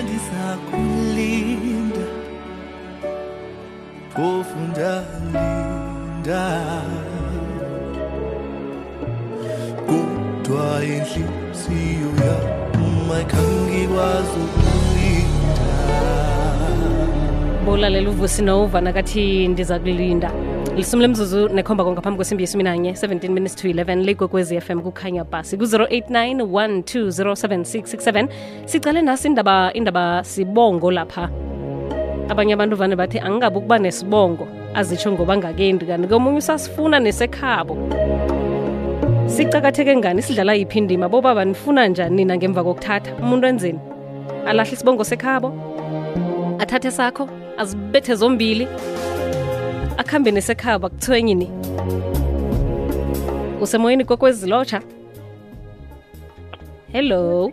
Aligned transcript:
sipendi 0.00 0.18
za 0.18 0.56
kulinda, 0.70 2.06
pofu 4.14 4.58
ndalinda 4.70 6.44
kutwa 9.86 10.84
indlu 10.84 11.28
siyo 11.52 12.10
yama 12.26 13.20
ikhangikwazikulinda 13.20 15.68
mbolale 17.62 18.00
luvusi 18.00 18.42
nova 18.42 18.80
nakathi 18.80 19.48
ndiza 19.48 19.78
kulinda 19.78 20.30
lisumi 20.76 21.02
lemzuzu 21.02 21.48
nekhomba 21.48 21.84
konke 21.84 22.00
phambi 22.00 22.16
kwesimbi 22.16 22.42
yesumi 22.42 22.62
nanye 22.64 22.92
17 22.92 23.28
minutes 23.28 23.54
to 23.56 23.68
11 23.68 24.04
ligwekwezi 24.04 24.60
FM 24.60 24.80
kukhanya 24.80 25.24
basi 25.24 25.56
ku-089 25.56 26.42
1207667 26.42 28.28
sicale 28.66 29.02
nasi 29.02 29.28
indaba 29.28 29.72
indaba 29.72 30.24
sibongo 30.24 30.90
lapha. 30.90 31.28
Abanye 32.28 32.52
abantu 32.54 32.76
vane 32.76 32.96
bathi 32.96 33.18
angingabi 33.18 33.56
ukuba 33.58 33.78
nesibongo 33.78 34.48
azitsho 34.74 35.12
ngoba 35.12 35.36
ngakendi 35.36 35.86
kanti 35.86 36.08
komunye 36.08 36.38
usasifuna 36.38 37.00
nesekhabo. 37.00 37.76
Sicakatheke 39.26 39.96
ngani? 39.96 40.22
Sidlala 40.22 40.54
yiphi 40.54 40.78
indima? 40.78 41.08
Bobaba 41.08 41.44
nifuna 41.44 41.86
njani 41.88 42.16
nina 42.16 42.36
ngemva 42.36 42.64
kokuthatha? 42.64 43.14
Umuntu 43.22 43.46
enzeni? 43.46 43.78
Alahle 44.46 44.72
isibongo 44.72 45.04
sekhabo? 45.04 45.52
Athathe 46.58 46.90
sakho? 46.90 47.28
Azibethe 47.58 48.14
zombili 48.14 48.68
akuhambe 50.10 50.30
nesekhaba 50.30 50.88
kuthwenyini 50.88 51.50
usemoyeni 53.60 54.04
kokwezilotsha 54.04 54.82
hello 56.92 57.52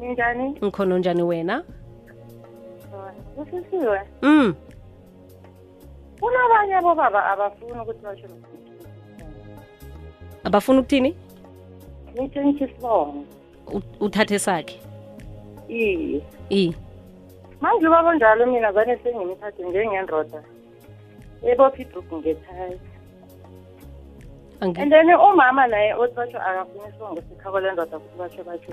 Ninjani? 0.00 0.50
ngikhona 0.64 0.98
njani 0.98 1.22
wena 1.22 1.62
Usisiwe. 3.36 4.00
mm 4.22 4.54
Kunabanye 6.20 6.74
abobaba 6.74 7.26
abafuni 7.26 7.80
ukuthi 7.80 8.02
basho 8.02 8.26
abafuna 10.44 10.80
ukuthini 10.80 11.14
isibongo. 12.60 13.24
Uthathe 14.00 14.38
sakhe 14.38 14.80
Iye. 15.68 16.22
i 16.50 16.74
Manje 17.60 17.86
ubaba 17.88 18.14
njalo 18.14 18.46
mina 18.46 18.72
vane 18.72 18.98
sengimthathe 18.98 19.62
njengendoda. 19.62 20.42
Ebopha 21.42 21.82
ibhuku 21.82 22.16
ngekhaya. 22.16 22.78
Angi- 24.60 24.80
And 24.80 24.90
then 24.92 25.06
umama 25.08 25.66
naye 25.66 25.94
othi 25.94 26.14
basho 26.14 26.38
akafuni 26.38 26.88
isibongo 26.88 27.20
sikhabo 27.28 27.60
lendoda 27.60 27.96
ukuthi 27.96 28.18
basho 28.18 28.44
basho. 28.44 28.72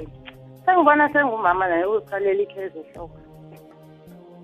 Sengibona 0.65 1.09
sengumama 1.13 1.67
naye 1.67 1.85
uziqalela 1.85 2.41
ikhezi 2.43 2.79
ehloko. 2.79 3.17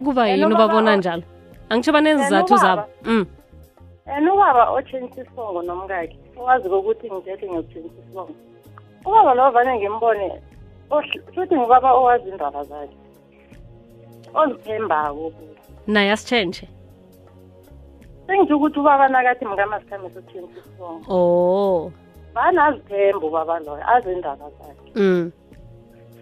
kuba 0.03 0.27
yini 0.27 0.45
ubabona 0.53 0.95
njalo 0.95 1.23
angitsho 1.69 1.91
banezizathu 1.91 2.57
zabo 2.57 2.83
mm 3.03 3.25
And 4.05 4.27
ubaba 4.29 4.69
otshengisa 4.71 5.21
isibongo 5.21 5.61
nomkakhe. 5.61 6.17
Wazi 6.37 6.67
ukuthi 6.69 7.11
ngithethe 7.11 7.45
ngiyokutshengisa 7.47 7.99
isibongo. 8.03 8.35
Ubaba 9.05 9.33
lo 9.33 9.51
vane 9.51 9.77
ngimbone 9.79 10.41
futhi 11.35 11.55
ngubaba 11.55 11.93
owazi 11.93 12.29
indaba 12.29 12.63
zakhe. 12.63 12.95
Ozithembako. 14.33 15.31
naye 15.87 16.11
asitshentshe 16.11 16.67
Sengitsho 18.29 18.57
ukuthi 18.57 18.79
ubaba 18.79 19.07
nakathi 19.09 19.45
mkamasikhambe 19.45 20.09
sokutshengisa 20.13 20.59
isibongo. 20.61 21.01
oh 21.09 21.91
Vane 22.33 22.61
azithemba 22.61 23.27
ubaba 23.27 23.59
loyo, 23.59 23.81
azi 23.89 24.11
indaba 24.13 24.45
zakhe. 24.57 24.91
mm 24.95 25.31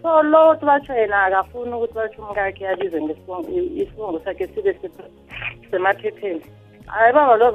So 0.02 0.22
lo 0.22 0.50
uthi 0.50 0.64
batsho 0.64 0.92
yena 0.94 1.24
akafuni 1.24 1.72
ukuthi 1.74 1.94
batsho 1.94 2.22
umkakhe 2.22 2.68
abize 2.68 2.98
isibongo 3.82 4.20
sakhe 4.24 4.46
sibe 4.46 4.72
se- 4.80 4.90
semaphepheni. 5.70 6.40
Hayi 6.86 7.12
baba 7.12 7.36
lo 7.36 7.50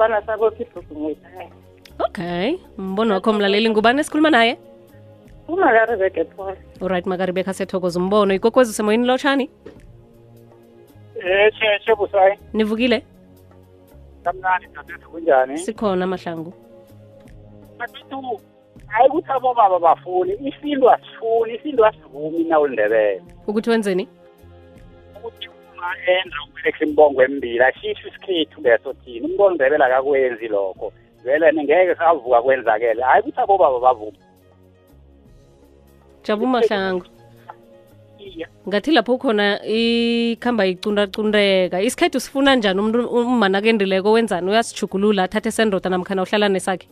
ibhuku 0.62 0.94
ngekhaya. 1.00 1.50
okay 2.00 2.58
mbono 2.78 3.14
wakho 3.14 3.34
mlaleli 3.34 3.70
ngubani 3.70 4.00
esikhuluma 4.00 4.30
naye 4.30 4.58
Umakaribeke 5.48 6.24
Paul. 6.24 6.56
alright 6.82 7.06
makaribeka 7.06 7.54
sethokoza 7.54 8.00
umbono 8.00 8.34
ikwekwezi 8.34 8.70
usemoyeni 8.72 9.08
lotshani 9.08 9.50
Eh 11.16 11.52
tshetshe 11.54 11.96
busayi 11.96 12.38
nivukile 12.54 13.04
kamnandi 14.24 14.68
dadethu 14.76 15.10
kunjani? 15.12 15.58
Sikhona 15.58 16.08
mahlangu. 16.08 16.54
Dadethu 17.80 18.40
hayi 18.88 19.10
ukuthi 19.10 19.32
abobaba 19.32 19.80
bafuni 19.80 20.34
isintu 20.50 20.90
asifuni 20.90 21.56
isintu 21.56 21.86
asivumi 21.86 22.44
nawulindebele 22.44 23.22
ukuthi 23.48 23.70
wenzeni? 23.70 24.08
Ukuthi 25.18 25.48
uma 25.48 25.88
enza 26.08 26.36
ukuberekisa 26.44 26.86
imbongo 26.86 27.24
embili 27.24 27.64
ashisho 27.64 28.08
isikhethu 28.08 28.62
leso 28.62 28.94
thina 28.94 29.26
umuntu 29.26 29.44
olindebele 29.44 29.86
akakwenzi 29.86 30.48
lokho. 30.48 30.94
Vele 31.24 31.54
ngeke 31.54 31.96
savuka 31.96 32.42
kwenzakele 32.42 33.02
hayi 33.02 33.22
ukuthi 33.22 33.42
abobaba 33.42 33.80
bavumi 33.80 34.18
jabu 36.24 36.48
mahlangu. 36.48 37.06
Iya. 38.24 38.48
Ngathi 38.68 38.92
lapho 38.92 39.18
khona 39.18 39.60
ikhamba 39.66 40.66
icundacundeka 40.66 41.82
isikhethu 41.82 42.20
sifuna 42.20 42.56
njani? 42.56 42.80
Umuntu 42.80 43.08
umma 43.08 43.50
nakendileko 43.50 44.12
wenzani? 44.12 44.50
Uyasijugulula 44.50 45.24
athathe 45.24 45.52
sendoda 45.52 45.90
namkhana 45.90 46.22
uhlala 46.22 46.50
nesakhe? 46.50 46.88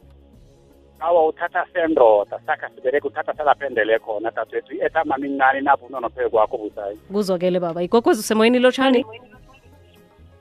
Awa 0.99 1.27
uthatha 1.27 1.65
sendoda. 1.73 2.39
Sakha 2.45 2.69
sibereke 2.75 3.07
uthatha 3.07 3.33
salaphendele 3.37 3.99
khona 3.99 4.31
dadethu 4.31 4.73
i-etama 4.75 5.17
incane 5.17 5.61
napho 5.61 5.85
unonophe 5.85 6.29
kwakho 6.29 6.57
busayi 6.57 6.97
kuzokele 7.11 7.59
baba. 7.59 7.83
Igogwezi 7.83 8.19
usemoyeni 8.19 8.59
lotshani 8.59 9.05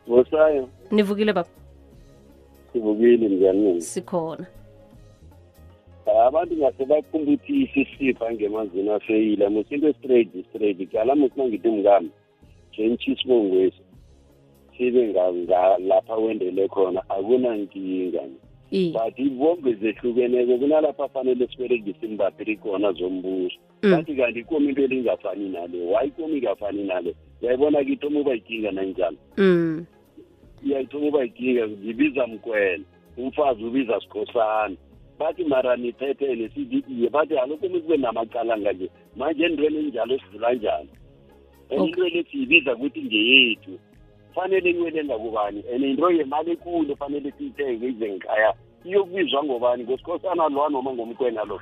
busayo 0.06 0.68
nivukile 0.90 1.32
baba? 1.32 1.48
Sivukile 2.72 3.28
njani 3.28 3.80
sikhona 3.82 4.46
abantu 6.06 6.56
ngase 6.56 6.84
bakumbuthise 6.84 7.80
isipha 7.80 8.32
ngemazini 8.32 8.90
afeyile 8.90 9.48
musinto 9.48 9.92
straight 9.92 10.30
straight. 10.48 10.92
Kala 10.92 11.14
musina 11.14 11.44
ngithi 11.44 11.68
mngami 11.68 12.10
isibongwesi 13.06 13.82
sibe 14.76 15.12
lapha 15.78 16.16
wendele 16.16 16.68
khona 16.68 17.02
akunankinga. 17.08 18.22
But 18.92 19.18
ibombe 19.18 19.74
zehlukeneko 19.74 20.58
kunalapha 20.58 21.04
afanele 21.04 21.48
siberegise 21.48 22.06
imbaphiri 22.06 22.56
khona 22.56 22.92
zombuso. 22.92 23.56
Mm. 23.82 23.90
bathi 23.90 24.14
kanti 24.14 24.40
ikomi 24.40 24.68
into 24.68 24.82
elingafani 24.82 25.48
nale 25.48 25.78
why 25.86 26.06
ikomi 26.06 26.38
ingafani 26.38 26.84
nale? 26.84 27.14
Uyayibona 27.42 27.84
ke 27.84 27.92
ithoma 27.92 28.20
uba 28.20 28.32
yikinga 28.32 28.70
nanjalo 28.70 29.16
mm. 29.36 29.86
Iyayithoma 30.66 31.06
uba 31.06 31.22
yikinga 31.22 31.68
ngibiza 31.68 32.26
mkwela 32.26 32.84
umfazi 33.16 33.64
ubiza 33.64 34.00
sikhosana 34.00 34.76
bathi 35.20 35.44
mara 35.44 35.76
nithethene 35.76 36.48
sithi 36.48 36.84
iye 36.88 37.08
bathi 37.08 37.38
alokhu 37.38 37.68
mikube 37.68 37.96
namacalanga 37.96 38.72
nje 38.72 38.90
manje 39.16 39.44
entweni 39.44 39.78
enjalo 39.78 40.18
sidlula 40.18 40.52
njani 40.54 40.88
and 41.70 41.80
Okay. 41.80 41.86
into 41.86 42.02
le 42.02 42.24
siyibiza 42.30 42.74
ukuthi 42.74 43.02
ngeyethu 43.02 43.78
fanele 44.34 44.70
inwele 44.70 45.04
ngakubani 45.04 45.64
and 45.74 45.84
into 45.84 46.10
yemali 46.10 46.50
ekulu 46.50 46.96
fanele 46.96 47.32
siyithenge 47.38 47.88
ize 47.88 48.10
ngikhaya 48.10 48.54
iyokubizwa 48.84 49.44
ngobani 49.44 49.84
ngosikhosana 49.84 50.48
lwa 50.48 50.68
noma 50.68 50.92
ngomkwena 50.92 51.44
lo. 51.44 51.60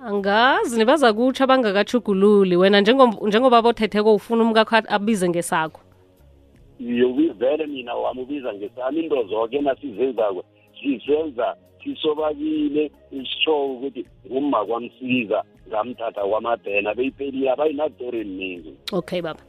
Angazi 0.00 0.78
nibaza 0.78 1.12
kutsho 1.12 1.44
abangakachugululi 1.44 2.56
wena 2.56 2.80
njengoba 3.26 3.62
bothetheko 3.62 4.14
ufuna 4.14 4.42
umkakho 4.42 4.76
abize 4.88 5.28
ngesakho 5.28 5.80
vele 7.42 7.66
mina 7.66 7.94
wami 7.94 8.22
ubiza 8.22 8.54
ngesami 8.54 9.00
into 9.00 9.22
zoke 9.26 9.60
nasizenzako 9.60 10.44
sizenza 10.80 11.56
sisobabile 11.84 12.90
isho 13.10 13.66
ukuthi 13.66 14.06
uma 14.30 14.64
kwamsiza 14.64 15.44
ngamthatha 15.68 16.22
kwamabhena 16.24 16.94
beyiphelile 16.94 17.50
abayinatori 17.50 18.20
eminingi 18.20 18.72
okay 18.92 19.22
baba. 19.22 19.40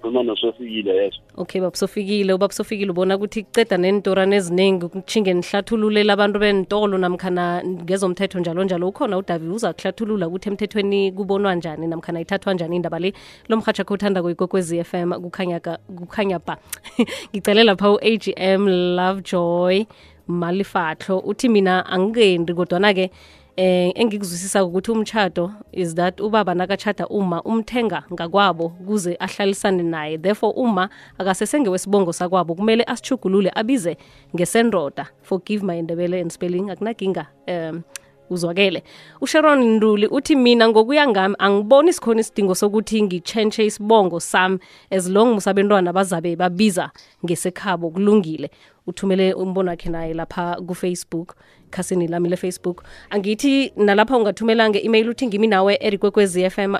Khuluma 0.00 0.22
nosofikile 0.22 0.96
yeso 0.96 1.20
okay 1.36 1.60
baba 1.60 1.76
sofikile. 1.76 2.32
Ubaba 2.32 2.52
sofikile 2.52 2.90
ubona 2.90 3.16
ukuthi 3.16 3.42
kuceda 3.42 3.76
nentorane 3.76 4.36
eziningi 4.36 4.88
kutshinge 4.88 5.34
nihlathululela 5.34 6.12
abantu 6.12 6.38
bentolo 6.38 6.98
namkhana 6.98 7.64
ngezomthetho 7.64 8.40
njalo 8.40 8.64
njalo 8.64 8.88
ukhona 8.88 9.18
udavi 9.18 9.48
uza 9.48 9.72
kuhlathulula 9.72 10.28
ukuthi 10.28 10.48
emthethweni 10.48 11.12
kubonwa 11.12 11.54
njani 11.54 11.86
namkhana 11.86 12.20
ithathwa 12.20 12.54
njani 12.54 12.76
indaba 12.76 12.98
le? 12.98 13.12
Lo 13.48 13.56
mhatsha 13.56 13.84
kho 13.84 13.94
uthanda 13.94 14.22
kuyikokwezi 14.22 14.78
f 14.78 14.94
m 14.94 15.12
kukhanya 15.20 16.38
ba 16.38 16.58
ngicele 17.32 17.64
lapha 17.64 17.90
u-agm 17.90 18.68
lovejoy 18.96 19.86
malifahlo 20.28 21.18
uthi 21.18 21.48
mina 21.48 21.86
angikendi 21.86 22.54
kodwana-ke 22.54 23.10
eh 23.56 23.92
engikuzwisisa 23.94 24.64
ukuthi 24.64 24.90
umtshato 24.90 25.52
is 25.72 25.94
that 25.94 26.20
ubaba 26.20 26.54
nakachada 26.54 27.06
uma 27.06 27.42
umthenga 27.42 28.02
ngakwabo 28.12 28.68
kuze 28.68 29.16
ahlalisane 29.20 29.82
naye. 29.82 30.18
Therefore 30.18 30.52
uma 30.56 30.88
akasesengewesibongo 31.18 32.12
sakwabo 32.12 32.54
kumele 32.54 32.84
asichugulule 32.84 33.52
abize 33.54 33.96
ngesendoda. 34.34 35.06
Forgive 35.22 35.62
my 35.62 35.82
ndebele 35.82 36.20
and 36.20 36.32
spelling 36.32 36.70
akunaginga 36.70 37.26
um 37.48 37.82
uzwakele. 38.30 38.82
Usharon 39.20 39.76
nduli 39.76 40.06
uthi 40.06 40.36
mina 40.36 40.68
ngokuya 40.68 41.08
ngami 41.08 41.34
angiboni 41.38 41.92
sikhona 41.92 42.20
isidingo 42.20 42.54
sokuthi 42.54 43.02
ngitshentshe 43.02 43.66
isibongo 43.66 44.20
sami 44.20 44.58
as 44.90 45.08
long 45.08 45.34
musabentwana 45.34 45.92
bazabe 45.92 46.36
babiza 46.36 46.90
ngesekhabo 47.24 47.90
kulungile. 47.90 48.50
Uthumele 48.86 49.34
umbono 49.34 49.70
wakhe 49.70 49.88
naye 49.88 50.14
lapha 50.14 50.56
kufacebook 50.66 51.34
khasini 51.70 52.08
lami 52.08 52.28
lefacebook. 52.28 52.84
Angithi 53.10 53.72
nalapha 53.76 54.16
ungathumela 54.16 54.70
nge-email 54.70 55.08
uthi 55.08 55.26
ngimi 55.26 55.46
nawe 55.46 55.78
erikwekwezfm 55.80 56.76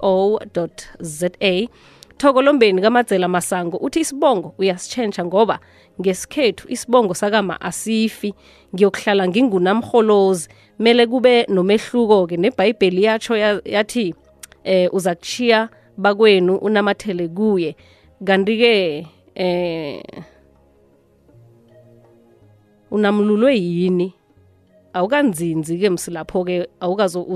co 0.00 0.40
za 1.00 1.30
thoko 2.18 2.42
lombeni 2.42 2.82
kamadzela 2.82 3.28
masango 3.28 3.76
uthi 3.76 4.00
isibongo 4.00 4.54
uyasitshentsha 4.58 5.24
ngoba 5.24 5.58
ngesikhethu 6.00 6.68
isibongo 6.68 7.14
sakama 7.14 7.60
asifi. 7.60 8.34
Ngiyokuhlala 8.74 9.28
ngingunamholozi 9.28 10.48
mele 10.78 11.06
kube 11.06 11.46
nomehluko-ke 11.48 12.36
nebhayibheli 12.36 13.02
yatsho 13.04 13.36
ya- 13.36 13.60
yathi 13.64 14.14
eh 14.64 14.88
uza 14.94 15.14
kuchiya 15.14 15.68
bakwenu 15.96 16.56
unamathele 16.56 17.28
kuye. 17.28 17.76
Kanti-ke 18.24 19.06
eh 19.34 20.02
unamlulwe 22.90 23.56
yini? 23.58 24.14
Awukanzinzi-ke 24.94 25.90
msilapho-ke 25.90 26.68
awukazo 26.80 27.26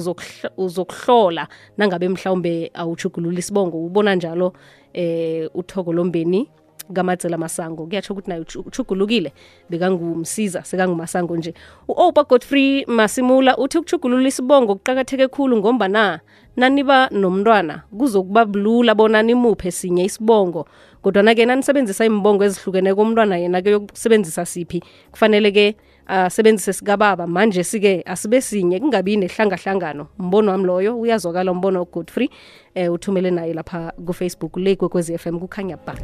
uzokuhlola 0.57 1.49
nangabe 1.77 2.09
mhlawumbe 2.09 2.71
awuchugulula 2.75 3.39
isibongo 3.39 3.87
ubona 3.87 4.15
njalo 4.15 4.53
eh 4.93 5.51
uthoko 5.55 5.93
lombeni 5.93 6.49
kamadzela 6.95 7.39
masango. 7.39 7.87
Kuyatsho 7.87 8.13
ukuthi 8.13 8.29
naye 8.31 8.41
uchu- 8.41 8.65
uchugulukile 8.67 9.33
bekangumsiza 9.71 10.63
sekangumasango 10.65 11.37
nje. 11.37 11.55
U-opa 11.89 12.25
godfrey 12.25 12.85
masimula 12.87 13.57
uthi 13.59 13.79
ukuchugulula 13.79 14.29
isibongo 14.29 14.75
kuqakatheke 14.75 15.29
khulu 15.29 15.57
ngombana 15.57 16.21
naniba 16.57 17.09
nomntwana 17.11 17.83
kuzokuba 17.99 18.45
bulula 18.45 18.95
bona 18.95 19.23
nimuphe 19.23 19.71
sinye 19.71 20.05
isibongo. 20.05 20.67
Kodwana-ke 21.03 21.47
nanisebenzisa 21.47 22.05
imbongo 22.05 22.45
ezihlukene 22.45 22.95
komntwana 22.95 23.37
yena-ke 23.37 23.71
yokusebenzisa 23.71 24.47
siphi 24.47 24.83
kufanele-ke 25.11 25.77
asebenzise 26.09 26.73
sikababa 26.73 27.27
manje 27.27 27.65
sike 27.65 28.03
asibe 28.07 28.41
sinye 28.41 28.81
kungabi 28.81 29.17
nehlangahlangano. 29.17 30.07
Mbono 30.19 30.51
wami 30.53 30.65
loyo 30.65 31.01
uyazwakala 31.01 31.53
umbono 31.53 31.85
godfrey 31.85 32.31
um 32.77 32.93
uthumele 32.93 33.31
naye 33.31 33.55
lapha 33.55 33.93
kufacebook 34.07 34.57
le 34.57 34.77
kwekwezi 34.77 35.19
m 35.27 35.41
kukhanya 35.41 35.77
ba 35.77 35.95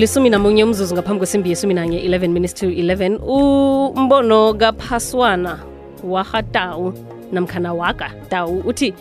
lisumi 0.00 0.30
namunye 0.30 0.64
umzuzu 0.64 0.94
ngaphambi 0.94 1.18
kwesimbi 1.18 1.50
yesumi 1.50 1.74
nanye 1.74 1.98
11 2.08 2.28
minutes 2.28 2.54
to 2.54 2.66
11 2.66 3.18
umbono 3.96 4.54
kaphaswana 4.54 5.58
wahatawu 6.04 6.92
namkhana 7.32 7.72
waka 7.74 8.10
tawu 8.28 8.58
uthi 8.66 8.94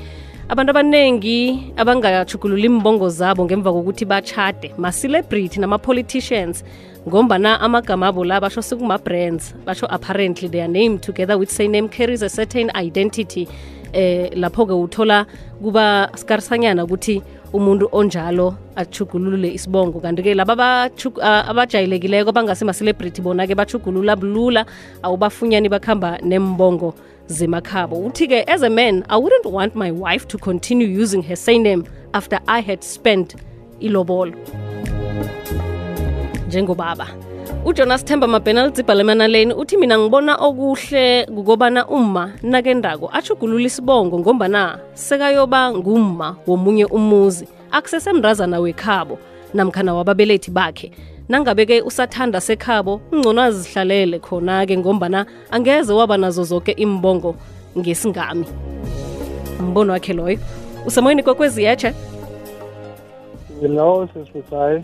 abantu 0.50 0.69
abaningi 0.69 1.72
abangachugululi 1.78 2.66
imbongo 2.66 3.10
zabo 3.10 3.46
ngemva 3.46 3.74
kokuthi 3.74 4.06
bachade 4.06 4.74
ma-celebrity 4.78 5.60
nama-politicians 5.60 6.63
ngombana 7.07 7.62
amagama 7.62 8.07
abo 8.07 8.25
la 8.25 8.42
basho 8.42 8.62
sekuma-brands 8.62 9.56
basho 9.66 9.88
apparently 9.90 10.50
their 10.50 10.68
name 10.68 10.98
together 10.98 11.38
with 11.38 11.50
say 11.50 11.68
name 11.68 11.88
carries 11.88 12.22
a 12.22 12.30
certain 12.30 12.69
identity. 12.75 13.48
Eh 13.94 14.30
lapho-ke 14.36 14.74
uthola 14.74 15.25
kuba 15.62 16.10
skarisanyana 16.16 16.84
ukuthi 16.84 17.22
umuntu 17.54 17.90
onjalo 17.92 18.56
achugulule 18.75 19.54
isibongo. 19.54 20.00
Kanti-ke 20.00 20.36
laba 20.36 20.90
abajayelekileko 21.24 22.31
bangasema-celebrity 22.31 23.22
bona-ke 23.22 23.56
bachugulula 23.56 24.16
bulula 24.16 24.66
awubafunyani 25.04 25.69
bakuhamba 25.69 26.19
nembongo 26.22 26.94
zemakhabo. 27.28 28.06
Uthi-ke 28.06 28.44
as 28.48 28.63
a 28.63 28.69
man 28.69 29.06
i 29.10 29.18
wouldn't 29.18 29.46
want 29.46 29.75
my 29.75 29.92
wife 29.92 30.28
to 30.28 30.38
continue 30.38 30.88
using 30.88 31.24
her 31.24 31.36
surname 31.36 31.86
after 32.13 32.40
i 32.48 32.60
had 32.62 32.81
spent 32.84 33.36
ilobolo 33.80 34.34
njengobaba 36.48 37.07
ujonas 37.66 38.06
themba 38.06 38.28
mabhenal 38.28 38.72
dzibhalemana 38.72 39.28
lane 39.28 39.54
uthi 39.54 39.78
mina 39.78 40.00
ngibona 40.00 40.36
okuhle 40.36 41.25
kukobana 41.25 41.88
umma 41.88 42.31
nakendako 42.44 43.10
ashugulula 43.13 43.66
isibongo 43.66 44.19
ngombana 44.19 44.80
sekayoba 44.94 45.72
ngumma 45.72 46.36
womunye 46.48 46.86
umuzi 46.86 47.48
akusesemrazana 47.72 48.60
wekhabo 48.60 49.19
namkhana 49.54 49.94
wababelethi 49.94 50.51
bakhe. 50.51 50.92
Nangabe-ke 51.30 51.81
usathanda 51.81 52.42
sekhabo 52.42 53.01
ungcono 53.12 53.42
azihlalele 53.42 54.19
khona-ke 54.19 54.78
ngombana 54.78 55.25
angeze 55.51 55.94
waba 55.94 56.18
nazo 56.18 56.44
zoke 56.44 56.72
imbongo 56.72 57.36
ngesingami. 57.78 58.46
Mbono 59.62 59.94
wakhe 59.94 60.13
loyo 60.13 60.40
usemoyeni 60.86 61.24
kokwezi 61.24 61.66
lo 63.62 64.07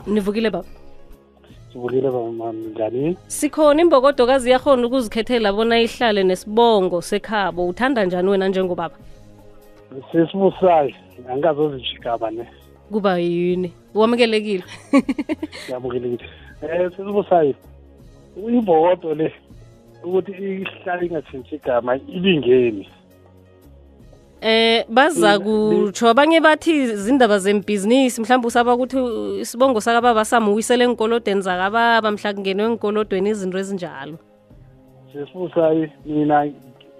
nivukile 0.07 0.49
baba 0.49 0.67
sivukile 1.75 2.11
bama 2.11 2.51
njani 2.53 3.17
sikhona 3.27 3.81
imbokodokazi 3.81 4.51
yakhona 4.51 4.87
ukuzikhethela 4.87 5.53
bona 5.53 5.79
ihlale 5.79 6.23
nesibongo 6.23 7.01
sekhabo. 7.01 7.67
Uthanda 7.67 8.05
njani 8.05 8.29
wena 8.29 8.47
njengobaba? 8.47 8.95
Sisibusayi 10.11 10.95
angikazozijigaba 11.29 12.31
ne. 12.31 12.47
Kuba 12.91 13.17
yini? 13.17 13.73
Wamukelekile 13.93 14.63
yamukelekile 15.71 16.29
eh 16.61 16.91
sisibusayi 16.91 17.55
imbokodo 18.47 19.13
le 19.13 19.33
ukuthi 20.03 20.31
ihlale 20.31 21.05
ingatshintshi 21.05 21.55
igama 21.55 21.95
ibingeni. 21.95 22.87
Eh 24.45 24.85
baza 24.89 25.39
kutsho 25.39 26.05
abanye 26.09 26.37
bathi 26.41 26.95
zindaba 26.95 27.39
zembhizinisi 27.39 28.21
mhlawumbe 28.21 28.47
usaba 28.47 28.73
ukuthi 28.75 28.97
isibongo 29.41 29.81
sakababa 29.81 30.25
samuwisele 30.25 30.83
enkolodweni 30.85 31.41
zakababa 31.41 32.11
mhla 32.11 32.33
kungenwe 32.33 32.65
enkolodweni 32.65 33.29
izinto 33.29 33.57
ezinjalo. 33.57 34.17
Sisibusayi 35.11 35.89
mina 36.05 36.45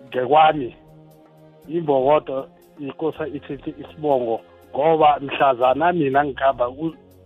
ngekwami 0.10 0.76
imbokodo 1.70 2.48
ikosa 2.80 3.28
ithethe 3.28 3.74
isibongo 3.82 4.42
ngoba 4.74 5.20
mhlazana 5.22 5.94
mina 5.94 6.24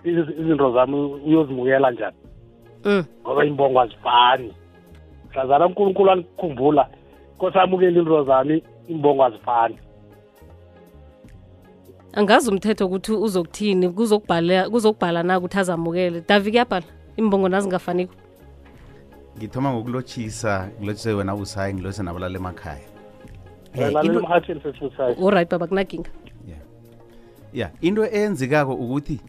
iz- 0.03 0.33
izinto 0.41 0.71
zami 0.71 0.95
uyozimukela 1.27 1.91
njani? 1.91 2.17
Mm. 2.85 3.03
ngoba 3.21 3.45
imbongo 3.45 3.79
azifani. 3.81 4.53
Mhlazana 5.31 5.65
unkulunkulu 5.65 6.11
angikhumbula 6.11 6.87
kosamukela 7.37 7.99
into 7.99 8.23
zami 8.23 8.63
imbongo 8.87 9.23
azifani. 9.25 9.77
Angazi 12.13 12.49
umthetho 12.49 12.85
ukuthi 12.85 13.11
uzokuthini 13.11 13.89
kuzokubhala 13.89 14.69
kuzokubhala 14.69 15.23
na 15.23 15.37
ukuthi 15.37 15.57
azamukele. 15.59 16.23
Davi 16.27 16.51
kuyabhala? 16.51 16.85
Imbongo 17.17 17.49
nazingafaniko? 17.49 18.13
Ngithoma 19.37 19.73
ngokulotshisa 19.73 20.69
ngilotshise 20.79 21.13
wena 21.13 21.35
usayi 21.35 21.73
ngilotshise 21.73 22.03
nabalala 22.03 22.37
emakhaya. 22.37 22.89
Eh, 23.73 23.93
sesibusayi 24.63 25.15
oright 25.21 25.49
baba 25.49 25.67
kunaginga 25.67 26.09
ya 26.47 26.57
yeah 27.53 27.71
into 27.81 28.05
eyenzekako 28.05 28.73
ukuthi 28.73 29.19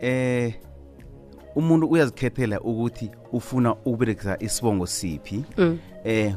eh 0.00 0.54
umuntu 1.56 1.86
uyazikhethela 1.86 2.60
ukuthi 2.60 3.10
ufuna 3.32 3.72
ukuberekisa 3.74 4.42
isibongo 4.42 4.86
siphi. 4.86 5.44
Um 5.58 5.78
eh 6.04 6.34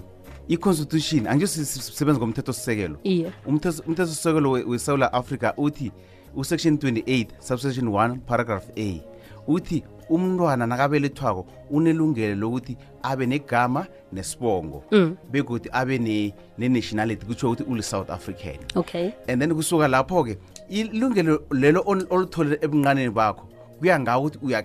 i-constitution 0.48 1.28
angiyosisebenza 1.28 2.20
ngomthetho 2.20 2.54
sisekelo 2.54 2.98
iye. 3.04 3.32
Umthetho 3.46 4.06
sisekelo 4.08 4.52
wesouth 4.52 5.02
africa 5.12 5.54
uthi 5.58 5.92
usection 6.36 6.76
28 6.76 7.28
subsection 7.40 7.88
1 7.88 8.18
paragraph 8.20 8.64
a 8.78 9.02
uthi 9.48 9.84
umntwana 10.10 10.68
nakabelethwako 10.68 11.46
unelungelo 11.70 12.36
lokuthi 12.36 12.78
abe 13.04 13.26
negama 13.26 13.86
nesibongo 14.14 14.84
Mm. 14.92 15.16
begothi 15.32 15.70
abe 15.72 15.98
ne- 15.98 16.34
ne-nationality 16.58 17.26
kutsho 17.26 17.48
ukuthi 17.52 17.64
uli-south 17.64 18.10
african. 18.10 18.56
Okay. 18.76 19.12
And 19.28 19.42
then 19.42 19.54
kusuka 19.56 19.88
lapho-ke 19.88 20.38
ilungelo 20.70 21.42
lelo 21.52 21.84
olutholele 21.86 22.58
ebunqaneni 22.62 23.10
bakho 23.10 23.48
kuya 23.80 24.00
ngawo 24.00 24.26
ukuthi 24.28 24.56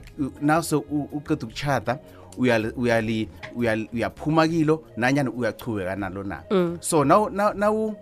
nase 0.40 0.76
u- 0.76 1.08
uqeda 1.12 1.46
ukuchata 1.46 1.98
uyaphuma 3.92 4.48
kilo 4.48 4.84
nanyani 4.96 5.28
uyachubeka 5.30 5.96
nalo 5.96 6.22
na. 6.22 6.42
So 6.80 7.04
naw- 7.04 7.30
naw- 7.30 7.54
nawu 7.54 7.94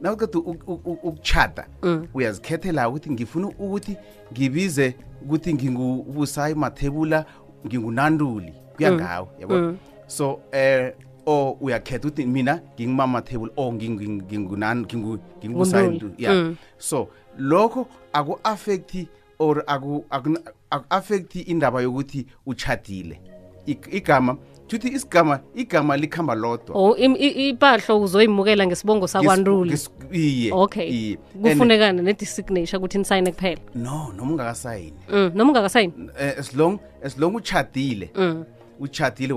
nawuqeda 0.00 0.38
ukuchata 0.38 1.66
uyazikhethela 2.14 2.88
ukuthi 2.88 3.10
ngifuna 3.10 3.46
ukuthi 3.48 3.96
ngibize 4.32 4.94
ukuthi 5.22 5.54
ngingubusayi 5.54 6.54
mathebula 6.54 7.24
ngingunanduli 7.66 8.52
kuya 8.76 8.92
ngawe 8.92 9.28
yabo? 9.40 9.74
So 10.06 10.40
eh 10.52 10.92
or 11.26 11.56
uyakhetha 11.60 12.08
ukuthi 12.08 12.26
mina 12.26 12.60
ngingumama 12.76 13.22
table 13.22 13.48
or 13.56 13.72
ngingu- 13.72 14.22
ngingunani 14.22 14.84
ngingu- 14.84 15.18
ngingusayintu 15.38 16.06
Ngunduli. 16.06 16.24
ya 16.24 16.32
Mm. 16.32 16.56
so 16.78 17.08
lokho 17.38 17.86
aku-affecti 18.12 19.08
or 19.38 19.64
aku- 19.66 20.04
aku- 20.10 20.38
aku-affecti 20.70 21.40
indaba 21.40 21.80
yokuthi 21.82 22.26
uchadile 22.46 23.20
igama 23.66 24.36
futhi 24.68 24.88
isigama 24.88 25.40
igama 25.54 25.96
likhamba 25.96 26.34
lodwa 26.34 26.76
oh 26.76 26.96
impahlo 26.96 27.30
ipahlo 27.48 28.00
uzoyimukela 28.02 28.66
ngesibongo 28.66 29.06
sakwanduli 29.06 29.78
iye 30.12 30.52
okay 30.52 30.88
iye. 30.88 31.16
Kufunekana 31.42 32.02
ne-designation 32.02 32.78
ukuthi 32.78 32.98
nisayine 32.98 33.32
kuphela 33.32 33.60
no 33.74 34.12
noma 34.16 34.32
ungakasayini 34.32 34.92
mm. 35.12 35.30
noma 35.34 35.50
ungakasayini 35.52 35.92
Eh, 36.20 36.34
as 36.38 36.54
long 36.54 36.78
as 37.04 37.18
long 37.18 37.34
uchadile 37.34 38.10
mm. 38.14 38.44
uchadile 38.80 39.34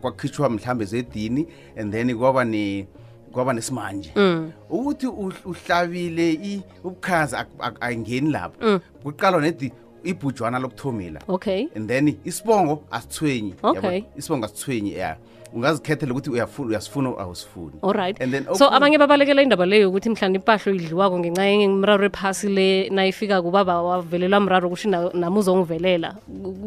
kwakhitshwa 0.00 0.50
mhlambe 0.50 0.84
zedini 0.84 1.46
and 1.76 1.92
then 1.92 2.14
kwaba 2.18 2.44
ne 2.44 2.86
kwaba 3.32 3.52
nesimanje 3.52 4.10
Mm. 4.16 4.52
ukuthi 4.70 5.06
uhlabile 5.44 6.60
ubukhazi 6.84 7.36
angeni 7.80 8.30
lapho 8.30 8.56
Mm. 8.66 8.80
kuqalwa 9.02 9.40
nedi 9.42 9.72
ibhujwana 10.04 10.58
lokuthomila 10.58 11.20
okay. 11.28 11.68
And 11.76 11.88
then 11.88 12.16
isibongo 12.24 12.82
asithwenyi 12.90 13.54
Okay. 13.62 14.02
isibongo 14.16 14.46
asithwenyi 14.46 14.92
ya. 14.94 15.16
Ungazikhethela 15.54 16.12
ukuthi 16.12 16.30
uyasifuna 16.30 17.08
or 17.10 17.20
awusifuni 17.22 17.72
allright 17.82 18.20
And 18.22 18.32
then 18.32 18.44
so 18.54 18.68
abanye 18.74 18.98
babalekela 18.98 19.42
indaba 19.42 19.66
leyo 19.66 19.88
ukuthi 19.88 20.10
mhlawumbe 20.10 20.38
impahlo 20.38 20.74
idliwako 20.74 21.18
ngenxa 21.18 21.44
yemraro 21.46 22.04
ephasi 22.06 22.48
le 22.48 22.88
nayifika 22.90 23.42
kubaba 23.42 23.82
wavelelwa 23.82 24.40
mraro 24.40 24.68
kusho 24.70 24.88
na- 24.90 25.10
nami 25.14 25.38
uzongivelela 25.38 26.16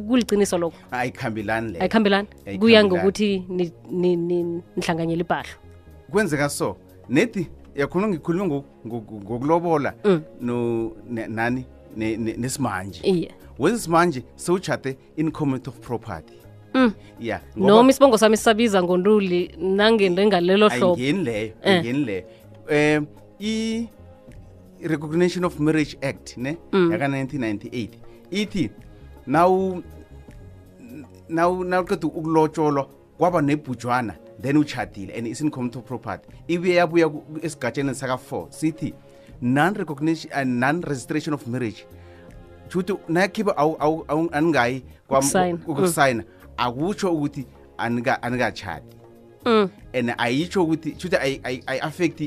kuliciniso 0.08 0.58
lokho? 0.58 0.78
Ayikhambelani 0.92 1.72
le 1.72 1.80
ayikhambelani? 1.80 2.28
Kuya 2.60 2.84
ngokuthi 2.86 3.44
ni- 3.50 3.72
ni- 3.92 4.16
ni- 4.16 4.62
nihlanganyela 4.76 5.22
impahla. 5.22 5.52
Kwenzeka 6.12 6.50
so 6.50 6.78
nedi 7.10 7.48
yakhona 7.76 8.08
ngo- 8.08 8.64
ngokulobola. 8.88 9.94
Mm. 10.06 10.22
nani 11.28 11.66
nesimanje. 11.96 13.02
Iye. 13.04 13.32
Wesimanje 13.60 14.24
sewuchate 14.36 14.98
in 15.18 15.32
community 15.32 15.70
of 15.70 15.80
property. 15.80 16.34
Mm. 16.74 16.94
ya 17.20 17.42
noma 17.56 17.90
isibongo 17.92 18.18
sami 18.18 18.38
sisabiza 18.38 18.84
ngonduli 18.84 19.56
nangento 19.58 20.22
engalelo 20.22 20.70
hlobo. 20.70 20.94
ayingeni 20.96 21.24
leyo 21.24 21.54
Eh. 21.64 21.72
ayingeni 21.72 22.06
leyo. 22.06 22.24
Um 23.00 23.08
i 23.40 23.88
recognition 24.82 25.46
of 25.46 25.60
marriage 25.60 25.98
act 26.02 26.38
ne? 26.38 26.58
Mm. 26.72 26.92
yaka-1998 26.92 27.90
ithi 28.32 28.70
nawu 29.28 29.84
nawu 31.30 31.64
nawuqeda 31.64 32.08
ukulotsholwa 32.08 32.90
kwaba 33.18 33.42
nebhujwana 33.42 34.16
then 34.42 34.58
uchadile 34.58 35.14
and 35.18 35.28
is 35.28 35.42
in 35.42 35.50
community 35.50 35.80
of 35.80 35.86
property. 35.86 36.28
Ibuye 36.48 36.76
yabuya 36.76 37.12
esigatsheni 37.42 37.96
saka-4 37.96 38.48
sithi 38.52 38.94
non-recognition 39.42 40.32
and 40.34 40.60
non-registration 40.60 41.34
of 41.34 41.48
marriage 41.48 41.86
shuthi 42.70 42.94
nakhibe 43.10 43.52
aningayi 44.32 44.84
Ukusayina. 45.68 46.24
akutsho 46.58 47.14
ukuthi 47.14 47.46
anika- 47.78 48.22
anikachadi 48.22 48.86
Mm. 49.46 49.70
and 49.94 50.14
ayitsho 50.18 50.64
ukuthi 50.64 50.96
shuthi 50.98 51.16
ayi-affecti 51.16 52.26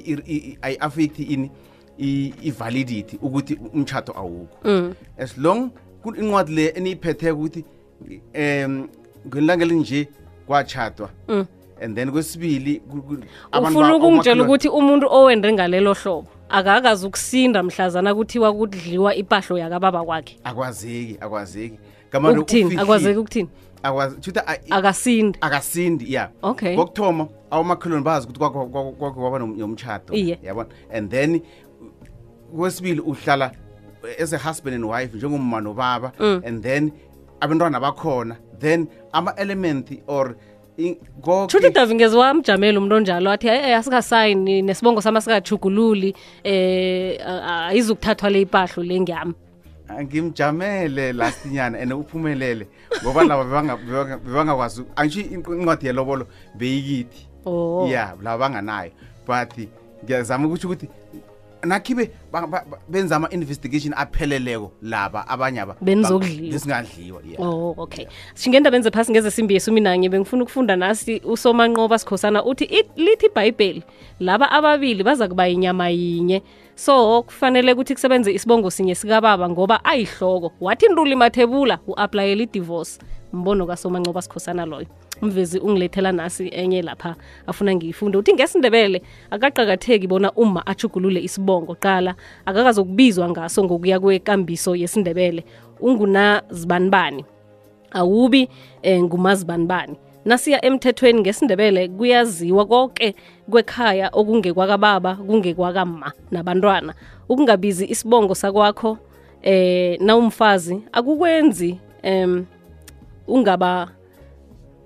ayi-affecti 0.62 1.22
ini 1.22 1.50
i- 1.98 2.32
i-validity 2.42 3.16
ukuthi 3.22 3.58
umtshato 3.74 4.12
awukho 4.16 4.56
Mm. 4.64 4.94
as 5.18 5.38
long 5.38 5.70
incwadi 6.16 6.52
le 6.54 6.68
eniyiphetheko 6.76 7.38
ukuthi 7.40 7.64
um 8.34 8.88
ngelanga 9.28 9.64
elinje 9.64 10.08
kwatshadwa 10.46 11.10
Mm. 11.28 11.46
and 11.82 11.96
then 11.96 12.10
kwesibili 12.10 12.82
ufuna 13.62 13.96
ukungitshela 13.96 14.44
ukuthi 14.44 14.68
umuntu 14.68 15.06
owende 15.10 15.52
ngalelo 15.52 15.92
hlobo 15.94 16.28
akakazi 16.50 17.06
ukusinda 17.06 17.62
mhlazana 17.62 18.14
kuthiwa 18.14 18.52
kudliwa 18.54 19.14
ipahlo 19.14 19.58
yakababa 19.58 20.04
kwakhe. 20.04 20.36
Akwazeki 20.44 21.16
akwazeki. 21.20 21.78
Ngamanje 22.10 22.38
ukuthini? 22.38 22.76
akwazeki 22.80 23.18
ukuthini? 23.18 23.48
Akwazi 23.82 24.16
shuthi 24.22 24.40
a- 24.46 24.54
i- 24.56 24.70
akasindi. 24.70 25.38
akasindi 25.40 26.12
ya. 26.12 26.30
Okay. 26.42 26.76
kokuthoma 26.76 27.28
awomakhelwane 27.50 28.02
bazi 28.04 28.26
ukuthi 28.26 28.40
kwakho- 28.40 28.66
kwakho 28.66 28.92
kwakho 28.92 29.20
kwaba 29.20 29.38
nom- 29.38 29.56
nomtshato. 29.58 30.12
Iye. 30.14 30.38
yabona? 30.42 30.68
And 30.92 31.10
then 31.10 31.40
kwesibili 32.56 33.00
uhlala 33.00 33.52
as 34.22 34.32
a 34.32 34.38
husband 34.38 34.74
and 34.74 34.84
wife 34.84 35.16
njengomma 35.16 35.60
nobaba. 35.60 36.12
Mm. 36.18 36.42
and 36.46 36.62
then 36.62 36.92
abantwana 37.40 37.80
bakhona. 37.80 38.36
Then 38.58 38.86
ama-element 39.12 40.02
or 40.06 40.26
i- 40.28 40.32
konke- 40.32 40.49
shuthi 41.48 41.70
davi 41.70 41.94
ngeze 41.94 42.16
wamjamela 42.16 42.78
umuntu 42.78 42.94
onjalo 42.96 43.30
athi 43.30 43.48
"Eh, 43.48 43.78
asikasayini 43.78 44.62
nesibongo 44.62 45.00
sami 45.00 45.18
asikajugululi 45.18 46.14
um 46.44 47.40
ayizukuthathwa 47.70 48.30
le 48.30 48.40
ipahlo 48.40 48.82
le 48.82 49.00
ngiyami 49.00 49.34
ngimjamele 50.02 51.12
lastinyana 51.12 51.78
and 51.78 51.92
uphumelele 51.92 52.66
ngoba 53.02 53.24
laba 53.24 53.44
bebanga- 53.44 53.76
bebanga- 53.76 54.18
bebangakwazi 54.18 54.84
angisho 54.96 55.20
incwadi 55.20 55.86
yelobolo 55.86 56.26
beyikithi. 56.58 57.26
Oh. 57.46 57.88
ya 57.90 58.14
laba 58.22 58.38
banganayo. 58.48 58.90
But 59.26 59.68
ngiyazama 60.04 60.46
ukuthi 60.46 60.66
ukuthi 60.66 60.88
nakhibe 61.64 62.10
benza 62.88 63.16
ama-investigation 63.16 63.94
apheleleko 63.96 64.72
laba 64.82 65.28
abanye 65.28 65.60
aba 65.60 65.76
Benizokudliwa. 65.80 66.52
besingadliwa 66.52 67.20
ya 67.32 67.38
oh 67.46 67.74
okay. 67.76 68.06
Shingendaba 68.34 68.76
enze 68.76 68.90
phasi 68.90 69.12
ngeze 69.12 69.30
simbi 69.30 69.54
yesumi 69.54 69.80
nanye 69.80 70.08
bengifuna 70.08 70.42
ukufunda 70.42 70.76
nasi 70.76 71.20
usomanqoba 71.24 71.98
sikhosana 71.98 72.44
uthi 72.44 72.64
"I- 72.64 72.90
lithi 72.96 73.26
ibhayibheli. 73.26 73.82
Laba 74.20 74.50
ababili 74.50 75.02
baza 75.04 75.28
kuba 75.28 75.48
inyama 75.48 75.88
yinye 75.88 76.42
so 76.80 77.22
kufanele 77.22 77.72
ukuthi 77.72 77.94
kusebenze 77.94 78.32
isibongo 78.32 78.70
sinye 78.70 78.94
sikababa 78.94 79.48
ngoba 79.48 79.84
ayihloko. 79.84 80.52
Wathi 80.60 80.88
nduli 80.88 81.16
mathebula 81.16 81.78
u-aplayela 81.86 82.42
i-divorce. 82.42 83.00
Mbono 83.32 83.66
kasomanqoba 83.66 84.22
sikhosana 84.22 84.66
loyo. 84.66 84.86
Umvezi 85.22 85.58
ungilethela 85.58 86.12
nasi 86.12 86.48
enye 86.48 86.82
lapha 86.82 87.16
afuna 87.46 87.74
ngiyifunde 87.74 88.18
uthi 88.18 88.32
ngesindebele 88.32 89.02
akaqakatheki 89.30 90.06
bona 90.06 90.32
uma 90.32 90.66
achugulule 90.66 91.20
isibongo 91.20 91.74
qala 91.74 92.14
akakazokubizwa 92.46 93.28
ngaso 93.28 93.64
ngokuya 93.64 94.00
kwekambiso 94.00 94.76
yesindebele. 94.76 95.44
Ungunazibanibani 95.80 97.24
awubi 97.90 98.48
eh, 98.82 99.02
ngumazibanibani 99.02 99.96
nasiya 100.30 100.64
emthethweni 100.64 101.20
ngesindebele 101.20 101.88
kuyaziwa 101.88 102.66
konke 102.66 103.14
kwekhaya 103.50 104.06
okungekwakababa 104.12 105.14
kungekwakamma 105.26 106.12
nabantwana. 106.30 106.94
Ukungabizi 107.28 107.84
isibongo 107.90 108.34
sakwakho 108.34 108.98
eh 109.42 109.98
nawumfazi 110.00 110.82
akukwenzi 110.92 111.78
em 112.02 112.46
ungaba 113.28 113.88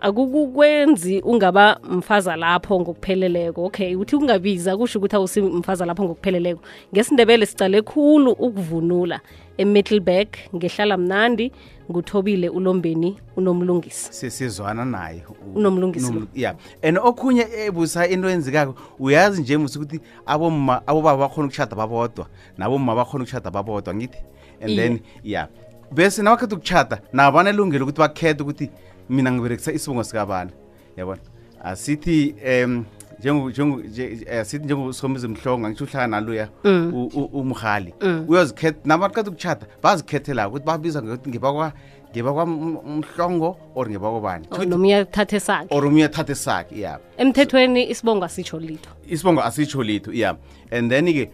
akukukwenzi 0.00 1.20
ungaba 1.20 1.80
mfaza 1.90 2.36
lapho 2.36 2.80
ngokupheleleko. 2.80 3.64
Okay 3.64 3.94
uthi 3.96 4.16
ungabiza 4.16 4.76
kusho 4.76 4.98
ukuthi 4.98 5.16
awusi 5.16 5.42
mfaza 5.42 5.86
lapho 5.86 6.04
ngokupheleleko. 6.04 6.60
Ngesindebele 6.94 7.46
sicale 7.46 7.82
khulu 7.82 8.30
ukuvunula 8.30 9.20
emiddleburg 9.58 10.28
ngehlala 10.56 10.96
mnandi 10.96 11.52
nguthobile 11.90 12.48
ulombeni 12.48 13.16
unomlungisi. 13.36 14.12
Si- 14.12 14.30
sizwana 14.30 14.84
naye. 14.84 15.22
Unomlungisi 15.54 16.12
ya 16.34 16.54
and 16.82 16.98
okhunye 16.98 17.46
ebusa 17.66 18.08
into 18.08 18.28
eyenzekako 18.28 18.74
uyazi 18.98 19.42
nje 19.42 19.56
musa 19.56 19.78
ukuthi 19.78 20.00
abomma 20.26 20.82
abobaba 20.86 21.16
bakhona 21.28 21.46
ukushada 21.46 21.76
babodwa 21.76 22.26
nabomma 22.58 22.94
bakhona 22.94 23.24
ukushada 23.24 23.50
babodwa 23.50 23.94
ngithi? 23.94 24.18
And 24.60 24.70
Iye. 24.70 24.76
then 24.76 25.00
ya 25.24 25.48
bese 25.92 26.22
nabakhetha 26.22 26.56
ukuchata 26.56 27.00
nabo 27.12 27.36
banelungelo 27.38 27.84
ukuthi 27.84 27.98
bakhethe 28.00 28.42
ukuthi 28.42 28.70
mina 29.08 29.32
ngiberekisa 29.32 29.72
isibongo 29.72 30.04
sikabani? 30.04 30.50
Yabona? 30.96 31.20
Asithi 31.64 32.34
um 32.64 32.84
asithi 33.18 33.50
njengo- 33.50 33.82
nje- 33.82 34.44
sithi 34.44 34.64
njengosomizi 34.64 35.28
mhlonga 35.28 35.68
ngisho 35.70 35.84
uhlala 35.84 36.06
naluya 36.06 36.48
Mm. 36.64 37.08
umhali 37.32 37.94
uyozikhetha 38.28 38.78
nabaqeda 38.84 39.30
ukuchata 39.30 39.66
bazikhethela 39.82 40.48
ukuthi 40.48 40.66
babiza 40.66 41.02
ngokuthi 41.02 41.30
ngibakwa 41.30 41.72
ngibakwamhlongo 42.12 43.56
or 43.74 43.88
ngibakwabani 43.90 44.46
Oh, 44.50 44.64
noma 44.64 44.86
uyathatha 44.86 45.36
esakhe 45.36 45.66
or 45.70 45.84
omunye 45.86 46.04
athathe 46.04 46.34
sakhe 46.34 46.80
ya 46.80 46.98
emthethweni 47.18 47.90
isibongo 47.90 48.24
asitsho 48.24 48.58
litho. 48.58 48.90
Isibongo 49.08 49.42
asitsho 49.42 49.82
litho 49.82 50.12
ya 50.12 50.36
and 50.70 50.90
then-ke 50.90 51.30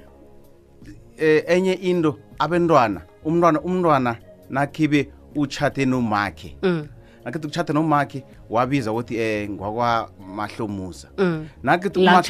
eh, 1.18 1.44
enye 1.48 1.72
into 1.72 2.18
abentwana 2.38 3.02
umntwana 3.24 3.60
umntwana 3.60 4.16
nakhibe 4.50 5.08
uchate 5.34 5.84
nomakhe. 5.86 6.56
Mm. 6.62 6.88
nakithi 7.24 7.46
kutshathe 7.46 7.72
nomake 7.72 8.24
wabiza 8.50 8.92
wothi 8.92 9.16
eh 9.16 9.50
ngwakwamahlomuza 9.50 11.08
mm. 11.18 11.48
nakithi 11.62 12.00
la 12.00 12.22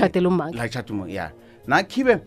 ya. 1.09 1.31
Nakhibe 1.67 2.19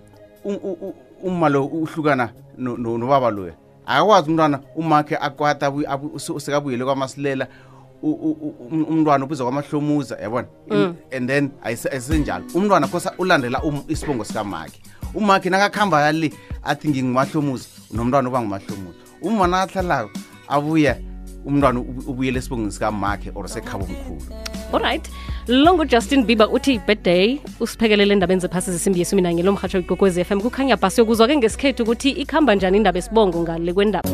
umma 1.23 1.49
lo 1.49 1.65
uhlukana 1.65 2.29
nobaba 2.57 3.31
loya 3.31 3.53
akakwazi 3.85 4.29
umntwana 4.29 4.59
umakhe 4.75 5.17
akwata 5.17 5.71
sekabuyele 6.37 6.85
kwamasilela 6.85 7.47
um, 8.01 8.85
umntwana 8.89 9.25
ubizwa 9.25 9.45
kwamahlomuza 9.45 10.17
yabona? 10.21 10.47
Mm. 10.69 10.95
And 11.11 11.29
then 11.29 11.51
ayisenjalo. 11.63 12.45
Umntwana 12.53 12.87
khosa 12.87 13.13
ulandela 13.17 13.63
um, 13.63 13.83
isibongo 13.87 14.23
sikamakhe 14.23 14.79
umakhe 15.13 15.49
nakakuhamba 15.49 16.01
yale 16.01 16.33
athi 16.63 16.89
ngingumahlomuza 16.89 17.67
nomntwana 17.91 18.29
uba 18.29 18.41
ngumahlomuza 18.41 18.97
umma 19.21 19.47
nakahlalako 19.47 20.09
abuya 20.47 20.97
umntwana 21.45 21.79
ubu- 21.79 22.09
ubuyele 22.11 22.37
esibongeni 22.39 22.71
sikamakhe 22.71 23.31
or 23.35 23.47
sekhabo 23.47 23.85
omkhulu 23.85 24.21
alright. 24.73 25.09
Lo 25.47 25.73
ngujustin 25.73 26.23
bieber 26.25 26.47
uthi 26.51 26.79
birthday. 26.87 27.39
Usiphekelele 27.59 28.13
endabeni 28.13 28.41
zephasi 28.41 28.71
zesimbi 28.71 28.99
yesumi 28.99 29.21
nanye 29.21 29.43
lo 29.43 29.51
mhatsho 29.51 29.79
igogwez 29.79 30.17
f 30.17 30.31
m. 30.31 30.41
Kukhanya 30.41 30.77
bhasi 30.77 31.01
yokuzwa 31.01 31.27
ke 31.27 31.37
ngesikhethu 31.37 31.83
ukuthi 31.83 32.09
ikhamba 32.09 32.55
njani 32.55 32.77
indaba 32.77 32.99
esibongo 32.99 33.41
ngale 33.43 33.73
kwendaba 33.73 34.09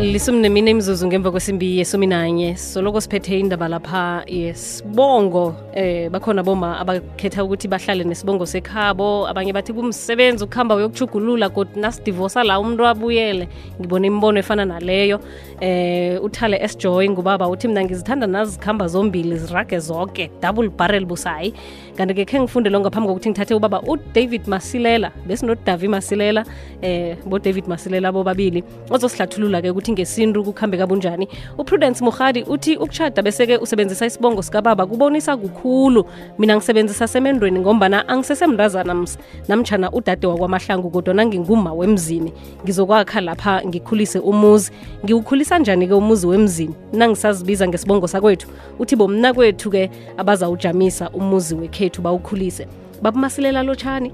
lisumi 0.00 0.38
nemine 0.38 0.70
imzuzu 0.70 1.06
ngemva 1.06 1.30
kwesimbi 1.30 1.78
yesumi 1.78 2.06
nanye. 2.06 2.56
Soloko 2.56 3.00
siphethe 3.00 3.40
indaba 3.40 3.68
lapha 3.68 4.24
yesibongo 4.26 5.54
eh 5.74 6.10
bakhona 6.10 6.42
boma 6.42 6.78
abakhetha 6.80 7.44
ukuthi 7.44 7.68
bahlale 7.68 8.04
nesibongo 8.04 8.46
sekhabo. 8.46 9.28
Abanye 9.28 9.52
bathi 9.52 9.72
kumsebenzi 9.72 10.44
ukuhamba 10.44 10.74
uyokuchugulula 10.74 11.48
kodwa 11.48 11.76
nasidivosa 11.76 12.44
la 12.44 12.60
umuntu 12.60 12.86
abuyele. 12.86 13.48
Ngibona 13.80 14.06
imibono 14.06 14.38
efana 14.38 14.64
naleyo. 14.64 15.20
Eh 15.60 16.18
uthale 16.22 16.56
esjoy 16.56 16.90
joy 16.90 17.08
ngubaba 17.10 17.48
uthi 17.48 17.68
mina 17.68 17.84
ngizithanda 17.84 18.26
nazikhamba 18.26 18.88
zombili 18.88 19.36
zirage 19.36 19.78
zonke 19.78 20.30
double 20.42 20.68
barrel 20.68 21.04
busayi 21.04 21.52
kanti-ke 21.96 22.24
khe 22.24 22.40
ngifunde 22.40 22.70
lo 22.70 22.80
ngaphambi 22.80 23.08
kokuthi 23.08 23.30
ngithathe 23.30 23.54
ubaba 23.54 23.82
udavid 23.82 24.46
masilela 24.46 25.12
besinodavi 25.26 25.88
masilela 25.88 26.44
eh 26.82 27.16
bodavid 27.26 27.68
masilela 27.68 28.12
bobabili. 28.12 28.64
Ozosihlathulula-ke 28.90 29.70
ukuthi 29.70 29.89
ngesintu 29.90 30.44
kukuhambe 30.44 30.78
kabunjani. 30.78 31.28
Uprudence 31.58 32.04
muhadi 32.04 32.42
uthi 32.42 32.76
ukushada 32.76 33.22
bese-ke 33.22 33.56
usebenzisa 33.56 34.06
isibongo 34.06 34.42
sikababa 34.42 34.86
kubonisa 34.86 35.36
kukhulu. 35.36 36.04
Mina 36.38 36.56
ngisebenzisa 36.56 37.08
semendweni 37.08 37.60
ngombana 37.60 38.08
angisesemndazana 38.08 39.06
namtshana 39.48 39.92
udade 39.92 40.26
wakwamahlangu 40.26 40.90
kodwa 40.90 41.14
nanginguma 41.14 41.72
wemzini 41.72 42.32
ngizokwakha 42.64 43.20
lapha 43.20 43.62
ngikhulise 43.66 44.18
umuzi. 44.18 44.72
Ngiwukhulisa 45.04 45.58
njani-ke 45.58 45.94
umuzi 45.94 46.26
wemzini? 46.26 46.74
Nangisazibiza 46.92 47.68
ngesibongo 47.68 48.08
sakwethu. 48.08 48.48
Uthi 48.78 48.96
bomna 48.96 49.34
kwethu-ke 49.34 49.90
abazawujamisa 50.16 51.10
umuzi 51.10 51.54
wekhethu 51.54 52.02
bawukhulise. 52.02 52.66
Babumasilela 53.02 53.62
lotshani 53.62 54.12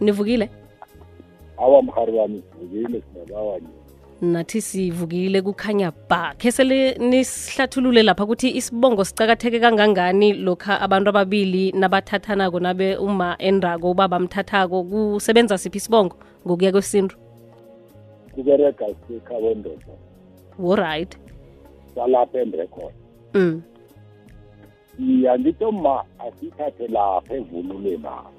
nivukile 0.00 0.50
awa 1.58 1.82
mhari 1.82 2.12
wami 2.12 2.42
sivukile 2.52 3.02
sinabawanye 3.02 3.66
nathi 4.22 4.60
sivukile 4.60 5.42
kukhanya 5.42 5.92
ba. 6.08 6.34
Khe 6.38 6.50
sele 6.52 6.94
nisihlathulule 6.94 8.02
lapha 8.02 8.24
ukuthi 8.24 8.56
isibongo 8.56 9.04
sicakatheke 9.04 9.60
kangangani 9.60 10.32
lokha 10.32 10.80
abantu 10.80 11.08
ababili 11.10 11.72
nabathathanako 11.72 12.60
nabe 12.60 12.96
uma 12.96 13.36
endako 13.38 13.90
ubaba 13.90 14.18
mthathako 14.18 14.84
kusebenza 14.84 15.58
siphi 15.58 15.76
isibongo 15.76 16.16
ngokuya 16.46 16.72
kwesintu? 16.72 17.16
Kuberega 18.34 18.86
sikhabo 19.08 19.54
ndoda. 19.54 19.92
Oright 20.64 21.18
salapha 21.94 22.38
endrekhona 22.38 22.94
um 23.34 23.62
iya 24.98 25.38
ngitho 25.38 25.72
ma 25.72 26.04
asithathe 26.18 26.88
lapha 26.88 27.34
evunule 27.34 27.94
apha 27.94 28.33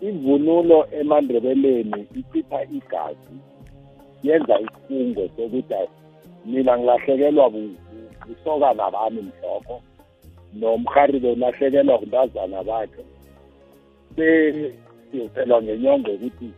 ivunulo 0.00 0.86
emandrebeleni 1.00 2.06
ichitha 2.14 2.62
igazi 2.64 3.34
yenza 4.22 4.60
isifungo 4.60 5.28
sokuthi 5.36 5.74
ay- 5.74 5.88
mina 6.44 6.78
ngilahlekelwa 6.78 7.50
bu- 7.50 7.58
bu- 7.90 8.10
busokana 8.26 8.90
bami 8.90 9.22
mhlokho 9.22 9.80
nomharibe 10.54 11.30
ulahlekelwa 11.32 11.98
kuntazana 11.98 12.62
bakhe. 12.62 13.02
Sesiyophelwa 14.16 15.62
ngenyongo 15.62 16.10
ukuthi 16.10 16.50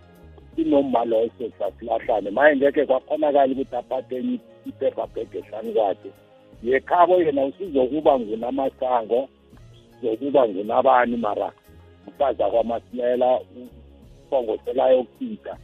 sinomma 0.57 1.05
loyo 1.05 1.31
sosasilahlane 1.39 2.31
maye 2.31 2.57
ngeke 2.57 2.87
kwakhonakala 2.87 3.53
ukuthi 3.53 3.77
aphathe 3.77 4.17
enye 4.17 4.39
iphepha 4.67 5.07
bhege 5.07 5.39
ehlani 5.39 5.73
kwakhe. 5.73 6.11
Yekhabo 6.63 7.15
yena 7.23 7.45
usizokuba 7.45 8.19
ngunamasango 8.19 9.29
usizokuba 10.03 10.49
ngunabani 10.49 11.17
mara 11.17 11.53
mfazi 12.15 12.43
akwamasilela 12.43 13.41
usibongo 13.41 14.59
selayokuthinta 14.65 15.57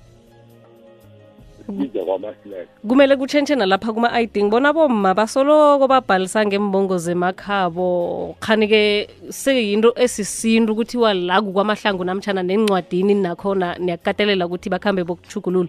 size 1.66 2.04
kwamasilela 2.04 2.66
kumele 2.88 3.16
kutshentshe 3.16 3.54
nalapha 3.54 3.92
kuma-id 3.92 4.30
ngibona 4.38 4.72
bomma 4.72 5.14
basoloko 5.14 5.88
babhalisa 5.88 6.46
ngembongo 6.46 6.98
zemakhabo. 6.98 8.36
Khani-ke 8.40 9.08
seyinto 9.30 9.92
esisintu 9.96 10.74
kuthiwa 10.74 11.14
la 11.14 11.42
kukwamahlangu 11.42 12.04
namtshana 12.04 12.42
nencwadini 12.42 13.14
nakhona 13.14 13.78
niyakukatelela 13.78 14.46
ukuthi 14.46 14.70
bakhambe 14.70 15.04
bokuchugulula 15.04 15.68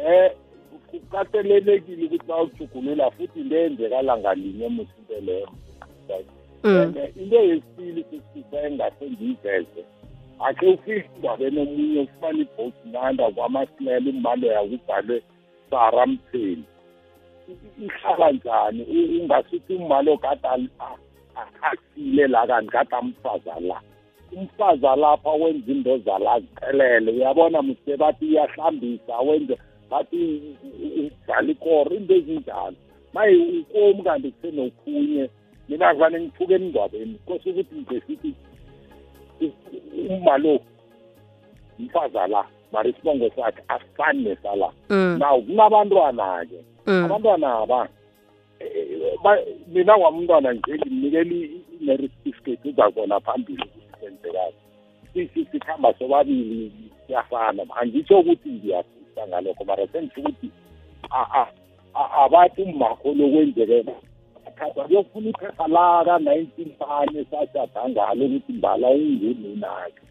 eh 0.00 0.32
kukatelelekile 0.90 2.06
ukuthi 2.06 2.26
bawujugulula 2.26 3.10
futhi 3.10 3.40
into 3.40 3.56
eyenzekala 3.56 4.16
ngalinye 4.16 4.68
musinto 4.68 5.20
leyo 5.26 5.48
mm. 5.52 6.39
And, 6.64 6.96
eh, 6.96 7.10
into 7.16 7.36
yesibili 7.36 8.04
sisisa 8.10 8.62
engase 8.66 9.04
ngiyiveze 9.10 9.84
akhe 10.40 10.66
ufike 10.66 11.10
indabeni 11.16 11.60
omunye 11.60 12.00
ufumana 12.00 12.38
ibhosi 12.38 12.88
nanda 12.92 13.30
kwamasilela 13.30 14.10
imali 14.10 14.46
yakubhalwe 14.46 15.22
sara 15.70 16.06
mtheni 16.06 16.64
I- 17.48 17.84
ihlala 17.84 18.32
njani? 18.32 18.82
Ungasuthi 19.20 19.74
umali 19.74 20.10
okade 20.10 20.48
al- 20.48 20.68
a- 20.78 20.96
akhasile 21.42 22.26
la 22.28 22.46
kanti 22.46 22.70
kade 22.70 22.96
amfaza 22.96 23.60
la. 23.60 23.80
Umfaza 24.32 24.96
lapha 24.96 25.30
wenza 25.30 25.72
into 25.72 25.98
zala 25.98 26.32
aziphelele 26.32 27.12
uyabona 27.12 27.62
mse 27.62 27.96
bathi 27.96 28.26
iyahlambisa 28.26 29.18
wenze 29.18 29.58
bathi 29.90 30.42
udlala 30.96 31.50
ikoro 31.50 31.90
into 31.96 32.14
ezinjalo. 32.14 32.76
Maye 33.14 33.36
ukomi 33.60 34.02
kanti 34.02 34.30
kusenokhunye 34.30 35.30
mina 35.70 35.94
kuvane 35.94 36.20
ngiphuke 36.20 36.54
emngcwabeni 36.54 37.14
kose 37.26 37.50
ukuthi 37.50 37.74
ngizesithi 37.74 38.34
uma 40.10 40.38
lo 40.38 40.60
mfaza 41.78 42.26
la 42.26 42.44
mara 42.72 42.88
isibongo 42.90 43.30
sakhe 43.36 43.62
asifani 43.68 44.22
nesala. 44.24 44.68
Mm. 44.90 45.16
naw 45.18 45.40
kunabantwana-ke. 45.42 46.58
Mm. 46.86 47.04
abantwana 47.04 47.48
aba 47.62 47.88
ba- 49.24 49.44
mina 49.72 49.98
kwamntwana 49.98 50.52
nje 50.52 50.72
ngimnikela 50.74 51.34
i-marriage 51.80 52.14
certificate 52.24 52.68
uzakubona 52.68 53.20
phambili 53.20 53.70
sisi 55.12 55.44
sikhamba 55.52 55.94
sobabili 55.98 56.72
siyafana. 57.06 57.62
Angitsho 57.80 58.20
ukuthi 58.20 58.48
ngiyafisa 58.48 59.28
ngalokho 59.28 59.64
mara 59.64 59.86
sengisho 59.86 60.20
ukuthi 60.20 60.50
abathi 61.94 62.62
umakho 62.62 63.08
lokwenzekela 63.14 63.92
athatha 64.50 64.82
kuyofuna 64.84 65.28
iphepha 65.30 65.66
la 65.68 66.04
ka-nineteen 66.04 66.70
fane 66.78 67.24
sashada 67.30 67.88
ngalo 67.88 68.26
ukuthi 68.26 68.52
mbala 68.52 68.88
ungununakhe 68.90 70.02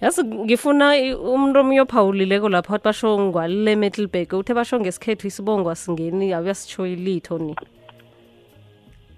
yazi 0.00 0.24
ngifuna 0.24 0.86
umuntu 1.34 1.60
omunye 1.60 1.80
ophawulileko 1.80 2.48
lapha 2.48 2.72
wathi 2.72 2.84
basho 2.84 3.20
ngwalile 3.20 3.76
metalburg 3.76 4.32
uthe 4.32 4.54
basho 4.54 4.80
ngesikhethu 4.80 5.26
isibongo 5.26 5.70
asingeni 5.70 6.32
awuyasitsho 6.32 6.86
ilitho 6.86 7.38
ni. 7.38 7.56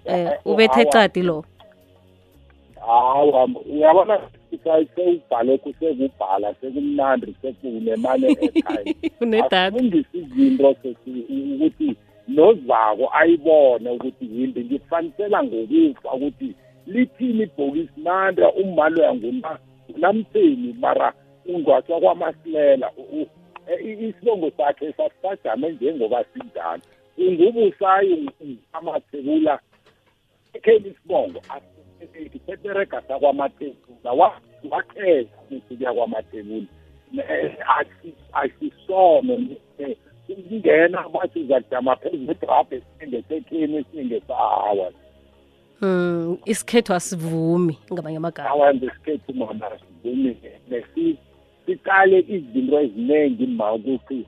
Eh 0.05 0.31
ubethe 0.45 0.85
cadi 0.85 1.21
lo. 1.21 1.45
Hawa 2.85 3.49
uyabona 3.73 4.19
sewubhale 4.95 5.59
sekubhala 5.79 6.53
sekumnandi 6.61 7.35
afundise 9.51 10.17
izinto 10.19 10.69
ukuthi 10.69 11.95
nozako 12.27 13.09
ayibone 13.13 13.89
ukuthi 13.89 14.25
yimbi. 14.25 14.63
Ngifanisela 14.65 15.43
ngokufa 15.43 16.13
ukuthi 16.13 16.55
lithini 16.87 17.43
ibhokisi 17.43 17.99
nanda 18.01 18.51
ummalo 18.51 19.03
yanguna 19.03 19.59
namtheni 19.97 20.75
mara 20.79 21.13
ungwatswa 21.45 21.99
kwamasilela. 21.99 22.91
E- 23.67 24.07
isibongo 24.09 24.51
sakhe 24.57 24.93
sasajame 24.93 25.71
njengoba 25.71 26.23
sinjalo. 26.23 26.81
Ungubusayi 27.17 28.29
amathebula 28.73 29.59
ekheli 30.53 30.89
isibongo 30.89 31.41
seberega 32.45 33.01
sakwamathebula 33.07 34.11
wakhetha 34.71 35.37
ukuya 35.51 35.93
kwamatebula 35.93 36.67
asisome 38.33 39.57
kungena 40.35 41.09
bathi 41.09 41.39
uzajama 41.39 41.95
phezu 41.95 42.25
kwedrabhe 42.25 42.81
singesekheni 42.99 43.85
singesahawa 43.91 44.91
mm 45.81 46.37
isikhethu 46.45 46.93
asivumi 46.93 47.77
ngamanye 47.93 48.17
amagama. 48.17 48.49
Awenza 48.49 48.85
isikhethu 48.85 49.33
mona 49.33 49.71
sivumi 50.03 50.37
siqale 51.65 52.19
izinto 52.19 52.79
eziningi 52.79 53.47
ma 53.47 53.73
ukuthi 53.73 54.25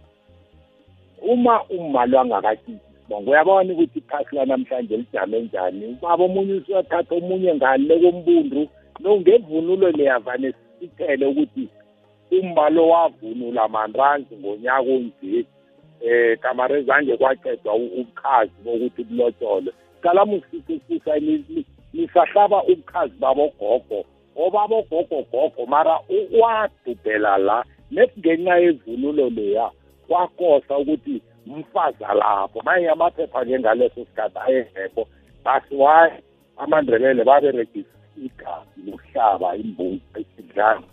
uma 1.21 1.63
umali 1.63 2.15
wangakatshitshi 2.15 2.89
sibongo 3.01 3.31
uyabona 3.31 3.73
ukuthi 3.73 3.99
iphasi 3.99 4.35
lanamhlanje 4.35 4.97
lijame 4.97 5.39
njani. 5.39 5.85
Ubaba 5.85 6.23
omunye 6.23 6.53
usuyathatha 6.53 7.15
omunye 7.15 7.55
ngale 7.55 7.99
kombundu 7.99 8.67
no 8.99 9.17
ngevunulo 9.17 9.91
leyavane 9.91 10.53
sithele 10.79 11.25
ukuthi 11.25 11.69
umbalo 12.31 12.87
wavunula 12.89 13.67
manranzi 13.67 14.35
ngonyaka 14.35 14.79
onje. 14.79 15.45
Eh 16.01 16.37
kamare 16.39 16.81
zange 16.83 17.17
kwaqedwa 17.17 17.75
ubukhazi 17.75 18.51
bokuthi 18.63 19.03
bulotshole. 19.03 19.71
Qala 20.01 20.25
musisisusa 20.25 21.13
nisahlaba 21.93 22.63
ubukhazi 22.63 23.13
babogogo 23.19 24.05
obabogogo 24.35 25.25
gogo 25.31 25.65
mara 25.67 25.99
wadubhela 26.41 27.37
la. 27.37 27.63
Nesingenxa 27.91 28.57
yevunulo 28.59 29.29
leya 29.29 29.71
kwakosa 30.07 30.77
ukuthi 30.77 31.21
mfazi 31.47 32.03
alapho. 32.03 32.61
Manje 32.65 32.89
amaphepha-ke 32.89 33.59
ngaleso 33.59 34.05
sikhathi 34.05 34.37
ayengekho 34.39 35.07
basi 35.43 35.75
waye 35.75 36.13
amandebele 36.57 37.23
baberegisa 37.23 37.89
igazi 38.25 38.79
lokuhlaba 38.85 39.55
imbungu 39.55 39.99
esidlana 40.15 40.83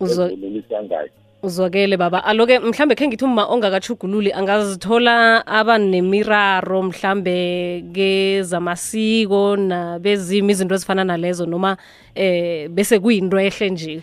Uzwa- 0.00 0.26
evunuliswa 0.32 0.82
ngayo 0.82 1.10
uzwakele 1.42 1.96
baba. 1.96 2.24
Aloke 2.24 2.58
mhlambe 2.58 2.94
khe 2.94 3.08
ngithi 3.08 3.24
uma 3.24 3.46
ongakachugululi 3.46 4.32
angazithola 4.32 5.46
aba 5.46 5.78
nemiraro 5.78 6.82
mhlambe 6.82 7.84
kezamasiko 7.94 9.56
nabezimo 9.56 10.50
izinto 10.50 10.74
ezifana 10.74 11.04
nalezo 11.04 11.46
noma 11.46 11.76
eh 12.14 12.68
bese 12.68 12.98
kuyinto 12.98 13.40
ehle 13.40 13.70
nje? 13.70 14.02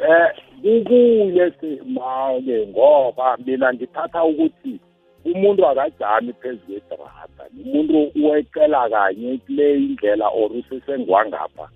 Eh 0.00 0.28
kukuye 0.62 1.52
simake 1.60 2.66
ngoba 2.66 3.36
mina 3.46 3.72
ngithatha 3.72 4.24
ukuthi 4.24 4.80
umuntu 5.24 5.66
akajami 5.66 6.32
phezu 6.40 6.80
kwedrada 6.88 7.44
umuntu 7.64 8.12
uwecela 8.14 8.88
kanye 8.88 9.38
kule 9.46 9.74
indlela 9.74 10.28
or 10.28 10.50
usesengwangapha. 10.52 11.68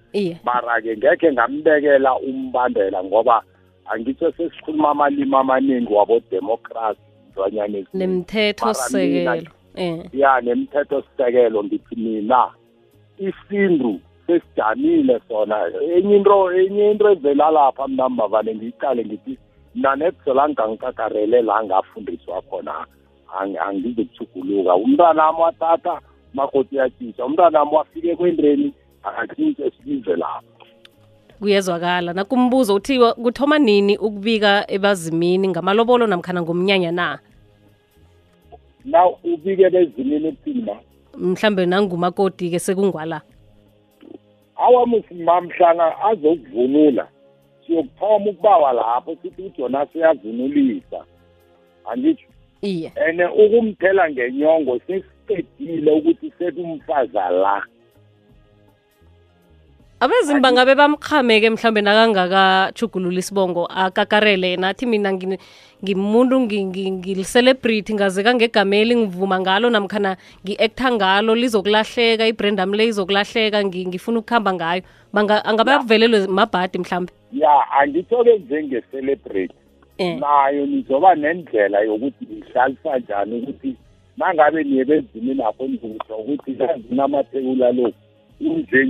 Mara-ke 0.44 0.96
ngekhe 0.96 1.33
ngambekela 1.33 2.18
umbandela 2.18 3.04
ngoba 3.04 3.42
angitsho 3.90 4.33
sesikhuluma 4.33 4.90
amalimi 4.90 5.37
amaningi 5.37 5.92
wabodemocracy 5.92 7.00
ntwanyana 7.31 7.79
eziningi. 7.79 7.88
nemthetho 7.98 8.66
Mara 8.66 8.79
mina 8.92 9.35
sekelo 9.37 9.50
eh. 9.74 10.05
ya 10.12 10.40
nemthetho 10.40 11.03
sisekelo 11.03 11.64
ngithi 11.64 11.96
mina 11.96 12.50
isindu 13.18 14.00
sesijamile 14.26 15.20
sona. 15.29 15.57
Enye 15.96 16.16
into 16.16 16.53
enye 16.53 16.90
into 16.90 17.11
evela 17.11 17.50
lapha 17.50 17.88
mnamba 17.88 18.26
vane 18.29 18.55
ngiyiqale 18.55 19.05
ngithi 19.05 19.38
mna 19.74 19.96
nebizola 19.96 20.48
ngangikakarele 20.48 21.42
la 21.42 21.64
ngafundiswa 21.64 22.42
khona 22.42 22.87
ang- 23.38 23.59
angizukuchuguluka 23.59 24.74
umntwana 24.74 25.26
wami 25.26 25.40
watata 25.40 26.00
makoti 26.35 26.76
yatshintsha 26.76 27.24
umntwana 27.24 27.59
wami 27.61 27.74
wafike 27.74 28.16
kwendreni 28.16 28.72
akatshintshe 29.03 29.70
silize 29.70 30.16
lapha. 30.16 30.42
Kuyezwakala. 31.40 32.12
Nakumbuzo 32.12 32.74
uthiwa 32.74 33.14
kuthoma 33.14 33.59
nini 33.59 33.98
ukubika 33.98 34.64
ebazimini 34.70 35.48
ngamalobolo 35.48 36.07
namkhana 36.07 36.42
ngomnyanya 36.42 36.92
na? 36.92 37.18
Na 38.85 39.07
ubike 39.07 39.70
bezimini 39.70 40.29
ukuthini 40.29 40.70
mhlambe 41.18 41.66
nangumakoti-ke 41.66 42.59
sekungwala. 42.59 43.20
Awamusimamhlanga 44.57 46.03
azokuvunula. 46.03 47.09
Siyokuthoma 47.66 48.31
ukubawa 48.31 48.72
lapho 48.72 49.16
sithi 49.22 49.42
ujona 49.42 49.87
siyavunulisa. 49.87 51.05
Angitsho 51.85 52.26
iye. 52.62 52.92
ene 53.09 53.24
ukumthela 53.26 54.11
ngenyongo 54.11 54.79
sesiqedile 54.87 55.92
ukuthi 55.92 56.33
sekumfaza 56.38 57.31
la. 57.31 57.66
Abezimi 60.00 60.40
bangabe 60.40 60.74
bamqhame-ke 60.74 61.50
mhlambe 61.50 61.80
nakangakachugulula 61.84 63.18
isibongo 63.18 63.66
akakarele 63.66 64.56
nathi 64.56 64.86
mina 64.86 65.12
ngini- 65.12 65.38
ngimuntu 65.84 66.40
ngi- 66.40 66.64
ngi- 66.64 66.90
ngili-celebrity 66.90 67.94
ngaze 67.94 68.22
kangegameli 68.24 68.96
ngivuma 68.96 69.40
ngalo 69.40 69.70
namkhana 69.70 70.16
ngi-acta 70.44 70.92
ngalo 70.92 71.34
lizokulahleka 71.34 72.24
ibrand 72.32 72.60
ami 72.60 72.76
le 72.76 72.84
izokulahleka 72.88 73.60
ngi- 73.64 73.86
ngifuna 73.88 74.18
ukuhamba 74.20 74.52
ngayo. 74.54 74.82
Banga- 75.12 75.44
angabe 75.44 75.72
akuvelelwe 75.72 76.26
mabhadi 76.26 76.78
mhlambe? 76.78 77.12
Ya 77.32 77.52
angitho-ke 77.80 78.38
njenge-celebrate 78.38 79.52
Eh. 79.98 80.16
nayo 80.20 80.66
nizoba 80.66 81.14
nendlela 81.14 81.80
yokuthi 81.80 82.24
nihlalisa 82.30 82.98
njani 82.98 83.36
ukuthi 83.42 83.76
nangabe 84.16 84.64
niye 84.64 84.84
bezimini 84.84 85.34
lapho 85.34 85.66
nizokutsho 85.66 86.14
ukuthi 86.16 86.54
kazinamathekula 86.54 87.72
lo 87.72 87.92
unje 88.40 88.80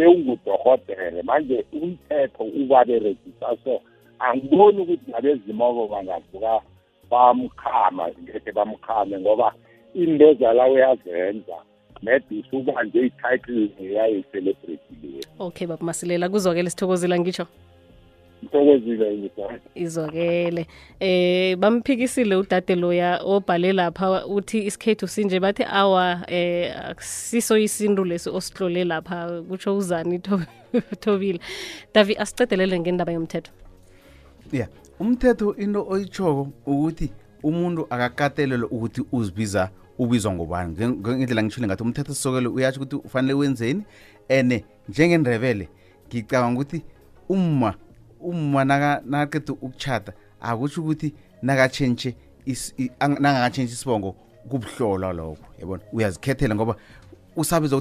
nje 0.00 0.08
nje 0.08 0.36
bewungudohotere 0.36 1.22
manje 1.22 1.64
umthetho 1.72 2.44
ubaberegisa 2.44 3.56
so 3.64 3.80
angiboni 4.18 4.80
ukuthi 4.80 5.10
nabezimoko 5.10 5.88
bangavuka 5.88 6.60
bamkhama 7.10 8.08
ngekhe 8.22 8.52
bamkhame 8.52 9.18
ngoba 9.18 9.54
into 9.94 10.34
zala 10.34 10.68
uyazenza. 10.68 11.56
Maybe 12.02 12.40
usubanje 12.40 12.98
i-title 12.98 13.68
leyayi-celebrity 13.80 14.94
leyo. 15.02 15.24
Okay 15.38 15.66
baba 15.66 15.84
masilela 15.84 16.28
kuzwakele 16.28 16.70
sithokozela 16.70 17.18
ngitsho. 17.18 17.44
ngithokozile 17.44 17.48
ngisa 17.48 17.69
izwakele. 19.74 20.66
Eh 21.00 21.56
bamphikisile 21.56 22.36
udade 22.36 22.74
loya 22.74 23.20
obhale 23.24 23.72
lapha 23.72 24.26
uthi 24.26 24.66
isikhethu 24.66 25.08
sinje 25.08 25.40
bathi 25.40 25.64
awa 25.64 26.24
eh 26.28 26.72
akusiso 26.90 27.58
isintu 27.58 28.04
lesi 28.04 28.30
osihlole 28.30 28.84
lapha 28.84 29.42
kutsho 29.48 29.76
uzani 29.76 30.18
Tho- 30.18 30.46
thobile. 31.00 31.40
Davi 31.94 32.16
asicedelele 32.16 32.80
ngendaba 32.80 33.12
yomthetho. 33.12 33.52
Ya 34.52 34.68
umthetho 35.00 35.54
into 35.56 35.86
oyitshoko 35.88 36.48
ukuthi 36.66 37.10
umuntu 37.42 37.86
akakatelelwe 37.90 38.68
ukuthi 38.70 39.02
uzibiza 39.12 39.70
ubizwa 39.98 40.32
ngobani. 40.32 40.74
Nge- 40.74 40.88
nge- 40.88 41.16
ngendlela 41.16 41.42
ngishile 41.42 41.66
ngathi 41.66 41.82
umthetho 41.82 42.14
sisokelo 42.14 42.52
uyatsho 42.52 42.80
ukuthi 42.80 42.96
ufanele 43.06 43.34
wenzeni? 43.34 43.82
Ene 44.28 44.64
njengendrebele 44.88 45.68
ngicabanga 46.08 46.60
ukuthi 46.60 46.82
umma 47.28 47.74
umma 48.22 48.64
naka- 48.64 49.02
nakaqeda 49.06 49.52
ukutshata 49.52 50.12
akutsho 50.40 50.80
ukuthi 50.80 51.14
nakatshentshe 51.42 52.14
nangakatshentshe 53.00 53.74
isibongo 53.74 54.14
kubuhlolwa 54.48 55.12
lokho 55.12 55.44
yabona? 55.60 55.82
Uyazikhethela 55.92 56.54
ngoba 56.54 56.76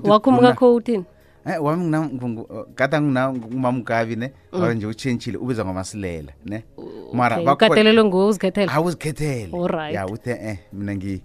wakho 0.09 0.29
una- 0.29 0.39
umkakho 0.39 0.75
uthini 0.75 1.05
Eh 1.45 1.63
wami 1.63 2.45
gada 2.75 3.01
ngumamgabi 3.01 4.15
ne 4.15 4.31
mara 4.51 4.73
nje 4.73 4.85
utshentshile 4.87 5.37
ubizwa 5.37 5.65
ngomasilela 5.65 6.33
ne. 6.45 6.63
Mara 7.13 7.37
ukatelelwe 7.53 8.03
nguwe 8.03 8.25
uzikhethela 8.25 8.73
awuzikhethele 8.73 9.49
ya 9.93 10.05
uthe 10.07 10.31
eh 10.31 10.57
mina 10.73 10.93
ngi- 10.95 11.21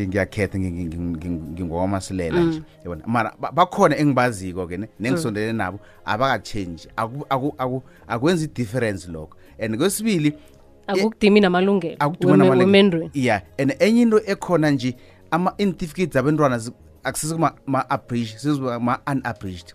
ngiyakhetha 0.00 0.58
ngingowamasilela 0.58 2.40
nje. 2.40 2.58
Mm. 2.58 2.64
Yabona? 2.84 3.02
Mara 3.06 3.34
bakhona 3.52 3.96
engibaziko-ke 3.96 4.76
ne 4.76 4.86
mm. 4.86 4.92
nengisondelene 5.00 5.52
nabo 5.52 5.78
abakachange 6.04 6.88
akwenzi 8.08 8.44
i-difference 8.44 9.08
lokho. 9.08 9.36
And 9.58 9.76
kwesibili 9.76 10.28
e- 10.28 10.34
akukudimi 10.86 11.40
namalungelo 11.40 11.96
akudimi 11.98 13.10
ya 13.14 13.42
and 13.58 13.76
enye 13.78 14.02
into 14.02 14.20
ekhona 14.26 14.70
nje 14.70 14.96
ama-intificates 15.30 16.16
abentwana 16.16 16.60
akusizikuma-abridged 17.04 18.38
sizma-unabridged 18.38 19.74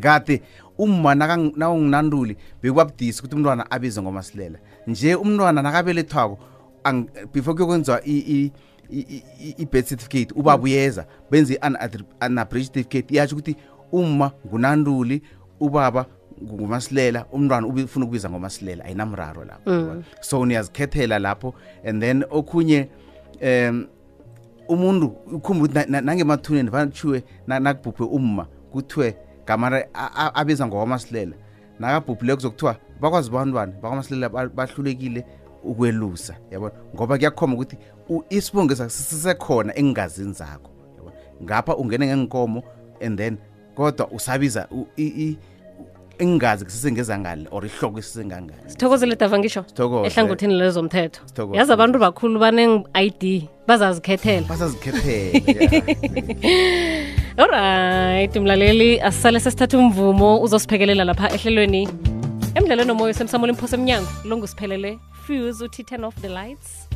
kade 0.00 0.42
umma 0.78 1.14
nakunginanduli 1.14 2.36
bekubabudisi 2.62 3.20
ukuthi 3.20 3.34
umntwana 3.36 3.70
abize 3.70 4.02
ngomasilela. 4.02 4.58
Nje 4.86 5.14
umntwana 5.14 5.62
nakabelethwako 5.62 6.38
before 7.32 7.54
kuyokwenziwa 7.54 8.00
i-birth 9.58 9.88
certificate 9.88 10.32
ubaba 10.34 10.62
uyeza 10.62 11.06
benze 11.30 11.54
i-unabridged 11.54 13.04
iyatsho 13.10 13.36
ukuthi 13.36 13.56
umma 13.92 14.30
ngunanduli 14.46 15.22
ubaba 15.60 16.06
ngumasilela 16.42 17.26
umntwana 17.32 17.66
ufuna 17.66 18.04
ukubiza 18.04 18.30
ngomasilela 18.30 18.84
ayinamraro 18.84 19.44
lapho. 19.44 19.70
So 20.20 20.46
niyazikhethela 20.46 21.18
lapho 21.18 21.54
and 21.84 22.02
then 22.02 22.24
okhunye 22.30 22.88
um 23.42 23.86
umuntu 24.68 25.06
ukhumba 25.32 25.64
ukuthi 25.64 25.74
na- 25.74 25.86
na- 25.86 26.00
nangemathuneni 26.00 26.70
vanathiwe 26.70 27.22
nakubhubhe 27.46 28.04
umma 28.04 28.46
kuthiwe 28.72 29.16
gamara 29.46 29.84
abiza 30.34 30.66
ngokwamasilela 30.66 31.36
nakabhubhile 31.78 32.34
kuzokuthiwa 32.34 32.76
bakwazi 33.00 33.30
bantwana 33.30 33.72
bakwamasilela 33.72 34.28
ba- 34.28 34.48
bahlulekile 34.48 35.24
ukwelusa 35.64 36.36
yabona 36.50 36.74
ngoba 36.94 37.16
kuyakhoma 37.18 37.54
ukuthi 37.54 37.76
sakho 38.30 38.88
sisekhona 38.88 39.78
engingazini 39.78 40.32
zakho 40.32 40.70
yabona 40.96 41.16
ngapha 41.42 41.76
ungene 41.76 42.06
ngenkomo 42.06 42.62
and 43.00 43.18
then 43.18 43.38
kodwa 43.74 44.08
usabiza 44.10 44.68
ingazi 44.96 45.38
engingazi 46.18 46.64
kusesengezangale 46.64 47.46
or 47.50 47.66
ihloko 47.66 47.98
isesengangani 47.98 48.62
sithokozele 48.66 49.16
dava 49.16 49.38
ngisho? 49.38 49.64
Sithokoze. 49.66 50.06
ehlangothini 50.06 50.54
lezomthetho 50.54 51.20
yazi 51.52 51.72
abantu 51.72 51.98
bakhulu 51.98 52.38
baneng-id 52.38 53.48
bazazikhethela. 53.66 54.46
Bazazikhethela 54.46 55.40
olright 57.38 58.36
mlaleli 58.42 59.00
asisale 59.00 59.40
sesithatha 59.40 59.78
umvumo 59.78 60.40
uzosiphekelela 60.42 61.04
lapha 61.04 61.28
ehlelweni. 61.34 61.88
Emdlalweni 62.54 62.90
omoya 62.90 63.14
semsamula 63.14 63.52
imphosa 63.52 63.76
emnyango 63.76 64.08
lo 64.24 64.36
refuse 65.28 65.58
to 65.58 65.82
turn 65.82 66.04
off 66.04 66.14
the 66.16 66.28
lights. 66.28 66.86